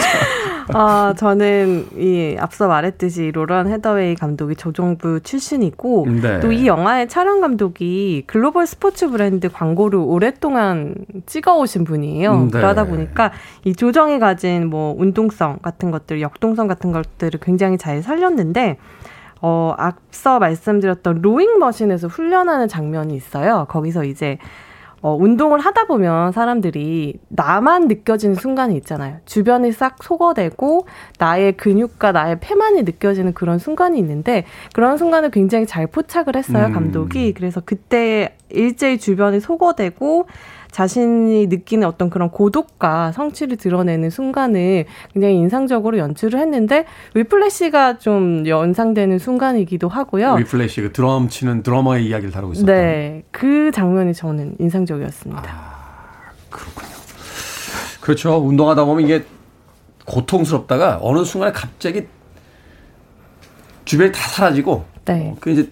아, 0.72 1.12
저는 1.18 1.88
이 1.98 2.36
앞서 2.38 2.68
말했듯이 2.68 3.30
로런 3.32 3.70
헤더웨이 3.70 4.14
감독이 4.14 4.56
조정부 4.56 5.20
출신이고 5.20 6.06
네. 6.22 6.40
또이 6.40 6.66
영화의 6.66 7.08
촬영 7.08 7.42
감독이 7.42 8.24
글로벌 8.26 8.66
스포츠 8.66 9.10
브랜드 9.10 9.50
광고를 9.50 9.98
오랫동안 9.98 10.94
찍어 11.26 11.58
오신 11.58 11.84
분이에요. 11.84 12.32
음, 12.32 12.50
네. 12.50 12.58
그러다 12.58 12.84
보니까 12.84 13.32
이 13.64 13.74
조정이 13.74 14.18
가진 14.18 14.68
뭐 14.68 14.94
운동성 14.96 15.58
같은 15.60 15.90
것들, 15.90 16.22
역동성 16.22 16.66
같은 16.66 16.92
것들을 16.92 17.38
굉장히 17.40 17.76
잘 17.76 18.02
살렸는데 18.02 18.78
어, 19.46 19.74
앞서 19.76 20.38
말씀드렸던 20.38 21.20
로잉 21.20 21.58
머신에서 21.58 22.08
훈련하는 22.08 22.66
장면이 22.66 23.14
있어요. 23.14 23.66
거기서 23.68 24.04
이제 24.04 24.38
어, 25.02 25.14
운동을 25.14 25.60
하다 25.60 25.84
보면 25.84 26.32
사람들이 26.32 27.20
나만 27.28 27.88
느껴지는 27.88 28.36
순간이 28.36 28.74
있잖아요. 28.78 29.18
주변이 29.26 29.70
싹 29.70 30.02
소거되고 30.02 30.86
나의 31.18 31.58
근육과 31.58 32.12
나의 32.12 32.38
폐만이 32.40 32.84
느껴지는 32.84 33.34
그런 33.34 33.58
순간이 33.58 33.98
있는데 33.98 34.46
그런 34.72 34.96
순간을 34.96 35.30
굉장히 35.30 35.66
잘 35.66 35.88
포착을 35.88 36.36
했어요, 36.36 36.68
음. 36.68 36.72
감독이. 36.72 37.34
그래서 37.34 37.60
그때 37.62 38.38
일제히 38.48 38.96
주변이 38.96 39.40
소거되고 39.40 40.26
자신이 40.74 41.46
느끼는 41.46 41.86
어떤 41.86 42.10
그런 42.10 42.30
고독과 42.30 43.12
성취를 43.12 43.56
드러내는 43.56 44.10
순간을 44.10 44.86
굉장히 45.12 45.36
인상적으로 45.36 45.98
연출을 45.98 46.40
했는데 46.40 46.84
위플래시가 47.14 47.98
좀 47.98 48.44
연상되는 48.44 49.20
순간이기도 49.20 49.88
하고요. 49.88 50.34
위플래시 50.34 50.80
그 50.80 50.92
드럼 50.92 51.28
치는 51.28 51.62
드러머의 51.62 52.06
이야기를 52.06 52.32
다루고 52.32 52.54
있었던. 52.54 52.74
네, 52.74 53.22
그 53.30 53.70
장면이 53.72 54.14
저는 54.14 54.56
인상적이었습니다. 54.58 55.42
그렇군요. 56.50 56.94
그렇죠. 58.00 58.36
운동하다 58.38 58.84
보면 58.84 59.04
이게 59.04 59.24
고통스럽다가 60.06 60.98
어느 61.02 61.22
순간에 61.22 61.52
갑자기 61.52 62.08
주변이 63.84 64.10
다 64.10 64.18
사라지고 64.18 64.84
네. 65.04 65.30
어, 65.30 65.36
그 65.38 65.50
이제 65.50 65.70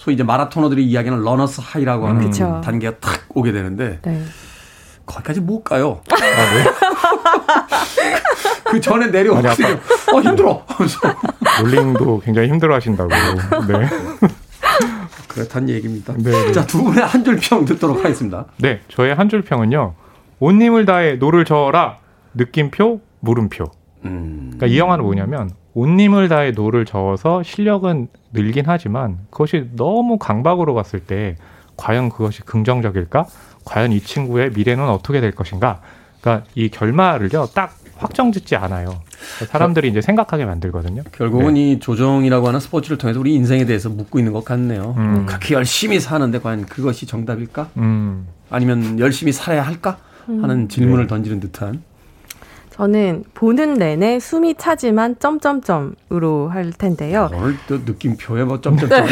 소위 0.00 0.14
이제 0.14 0.22
마라토너들이 0.22 0.82
이야기하는 0.86 1.22
러너스 1.22 1.60
하이라고 1.62 2.08
하는 2.08 2.22
그쵸. 2.30 2.62
단계가 2.64 2.96
탁 3.00 3.20
오게 3.34 3.52
되는데 3.52 3.98
네. 4.00 4.22
거기까지 5.04 5.42
못 5.42 5.62
가요. 5.62 6.00
그 8.64 8.80
전에 8.80 9.08
내려오거든요. 9.08 9.78
어 10.14 10.20
힘들어. 10.22 10.64
하면서 10.66 10.98
rowing도 11.62 12.20
굉장히 12.24 12.48
힘들어 12.48 12.76
하신다고. 12.76 13.10
네. 13.10 13.88
그렇다는 15.28 15.68
얘기입니다. 15.68 16.14
네, 16.16 16.30
네. 16.30 16.52
자 16.52 16.66
두 16.66 16.82
분의 16.82 17.04
한 17.04 17.22
줄 17.22 17.38
평 17.38 17.66
듣도록 17.66 17.98
하겠습니다. 18.02 18.46
네, 18.56 18.80
저의 18.88 19.14
한 19.14 19.28
줄 19.28 19.42
평은요. 19.42 19.94
온 20.38 20.62
힘을 20.62 20.86
다해 20.86 21.16
노를 21.16 21.44
저어라. 21.44 21.98
느낌표, 22.32 23.02
물음표. 23.20 23.64
음, 24.06 24.52
그러니까 24.56 24.66
이 24.66 24.78
영화는 24.78 25.04
뭐냐면 25.04 25.50
온 25.74 25.98
힘을 26.00 26.28
다해 26.28 26.52
노를 26.52 26.84
저어서 26.84 27.42
실력은 27.42 28.08
늘긴 28.32 28.64
하지만 28.66 29.18
그것이 29.30 29.70
너무 29.76 30.18
강박으로 30.18 30.74
갔을 30.74 31.00
때 31.00 31.36
과연 31.76 32.10
그것이 32.10 32.42
긍정적일까? 32.42 33.26
과연 33.64 33.92
이 33.92 34.00
친구의 34.00 34.50
미래는 34.50 34.88
어떻게 34.88 35.20
될 35.20 35.32
것인가? 35.32 35.80
그러니까 36.20 36.46
이 36.54 36.68
결말을요 36.68 37.48
딱 37.54 37.76
확정 37.96 38.32
짓지 38.32 38.56
않아요. 38.56 39.00
사람들이 39.48 39.88
이제 39.88 40.00
생각하게 40.00 40.46
만들거든요. 40.46 41.02
결국은 41.12 41.56
이 41.56 41.78
조정이라고 41.78 42.48
하는 42.48 42.58
스포츠를 42.58 42.96
통해서 42.96 43.20
우리 43.20 43.34
인생에 43.34 43.66
대해서 43.66 43.90
묻고 43.90 44.18
있는 44.18 44.32
것 44.32 44.44
같네요. 44.44 44.94
음. 44.96 45.26
그렇게 45.26 45.54
열심히 45.54 46.00
사는데 46.00 46.40
과연 46.40 46.64
그것이 46.66 47.06
정답일까? 47.06 47.68
음, 47.76 48.26
아니면 48.48 48.98
열심히 48.98 49.32
살아야 49.32 49.62
할까? 49.62 49.98
하는 50.26 50.68
질문을 50.68 51.06
던지는 51.08 51.40
듯한. 51.40 51.82
저는 52.80 53.24
보는 53.34 53.74
내내 53.74 54.18
숨이 54.20 54.54
차지만 54.54 55.16
점점점으로 55.18 56.48
할 56.48 56.72
텐데요. 56.72 57.28
오늘 57.34 57.54
또 57.68 57.76
느낌표에 57.76 58.44
뭐 58.44 58.62
점점점. 58.62 59.04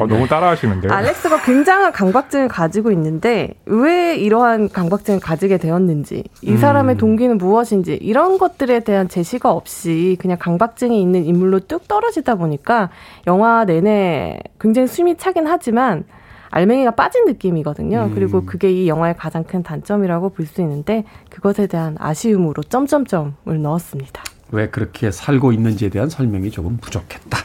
어, 0.00 0.06
너무 0.06 0.28
따라하시는데요. 0.28 0.92
알렉스가 0.92 1.42
굉장한 1.42 1.90
강박증을 1.90 2.46
가지고 2.46 2.92
있는데 2.92 3.54
왜 3.66 4.14
이러한 4.14 4.68
강박증을 4.68 5.18
가지게 5.18 5.58
되었는지 5.58 6.22
이 6.42 6.56
사람의 6.58 6.96
동기는 6.98 7.38
무엇인지 7.38 7.94
이런 7.94 8.38
것들에 8.38 8.80
대한 8.80 9.08
제시가 9.08 9.50
없이 9.50 10.16
그냥 10.20 10.38
강박증이 10.38 11.02
있는 11.02 11.24
인물로 11.24 11.58
뚝 11.66 11.88
떨어지다 11.88 12.36
보니까 12.36 12.90
영화 13.26 13.64
내내 13.64 14.38
굉장히 14.60 14.86
숨이 14.86 15.16
차긴 15.16 15.48
하지만 15.48 16.04
알맹이가 16.50 16.92
빠진 16.92 17.24
느낌이거든요. 17.26 18.10
그리고 18.14 18.44
그게 18.46 18.70
이 18.72 18.88
영화의 18.88 19.16
가장 19.16 19.44
큰 19.44 19.62
단점이라고 19.62 20.30
볼 20.30 20.46
수 20.46 20.60
있는데 20.62 21.04
그것에 21.30 21.66
대한 21.66 21.96
아쉬움으로 21.98 22.62
점점점을 22.62 23.32
넣었습니다. 23.62 24.22
왜 24.50 24.68
그렇게 24.70 25.10
살고 25.10 25.52
있는지에 25.52 25.90
대한 25.90 26.08
설명이 26.08 26.50
조금 26.50 26.78
부족했다. 26.78 27.38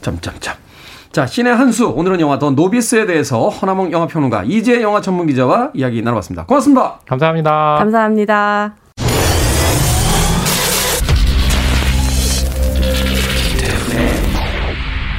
점점점. 0.00 0.54
자, 1.12 1.26
신의 1.26 1.54
한수. 1.54 1.88
오늘은 1.88 2.20
영화 2.20 2.38
더 2.38 2.50
노비스에 2.52 3.04
대해서 3.04 3.48
허나몽 3.48 3.92
영화평론가 3.92 4.44
이재 4.44 4.80
영화 4.80 5.00
전문 5.00 5.26
기자와 5.26 5.72
이야기 5.74 6.00
나눠봤습니다. 6.02 6.46
고맙습니다. 6.46 7.00
감사합니다. 7.06 7.76
감사합니다. 7.78 8.74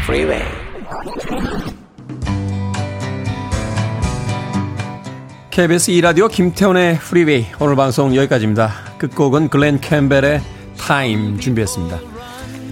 Freeway. 0.05 0.60
KBS 5.61 5.91
2라디오 5.91 6.27
김태훈의 6.27 6.97
프리웨이 6.97 7.45
오늘 7.59 7.75
방송 7.75 8.15
여기까지입니다. 8.15 8.71
끝곡은 8.97 9.49
글렌 9.49 9.79
캠벨의 9.79 10.41
Time 10.75 11.37
준비했습니다. 11.37 11.99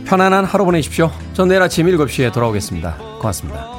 편안한 0.06 0.44
하루 0.44 0.66
보내십시오. 0.66 1.12
전 1.34 1.50
내일 1.50 1.62
아침 1.62 1.86
7시에 1.86 2.34
돌아오겠습니다. 2.34 2.98
고맙습니다. 3.20 3.79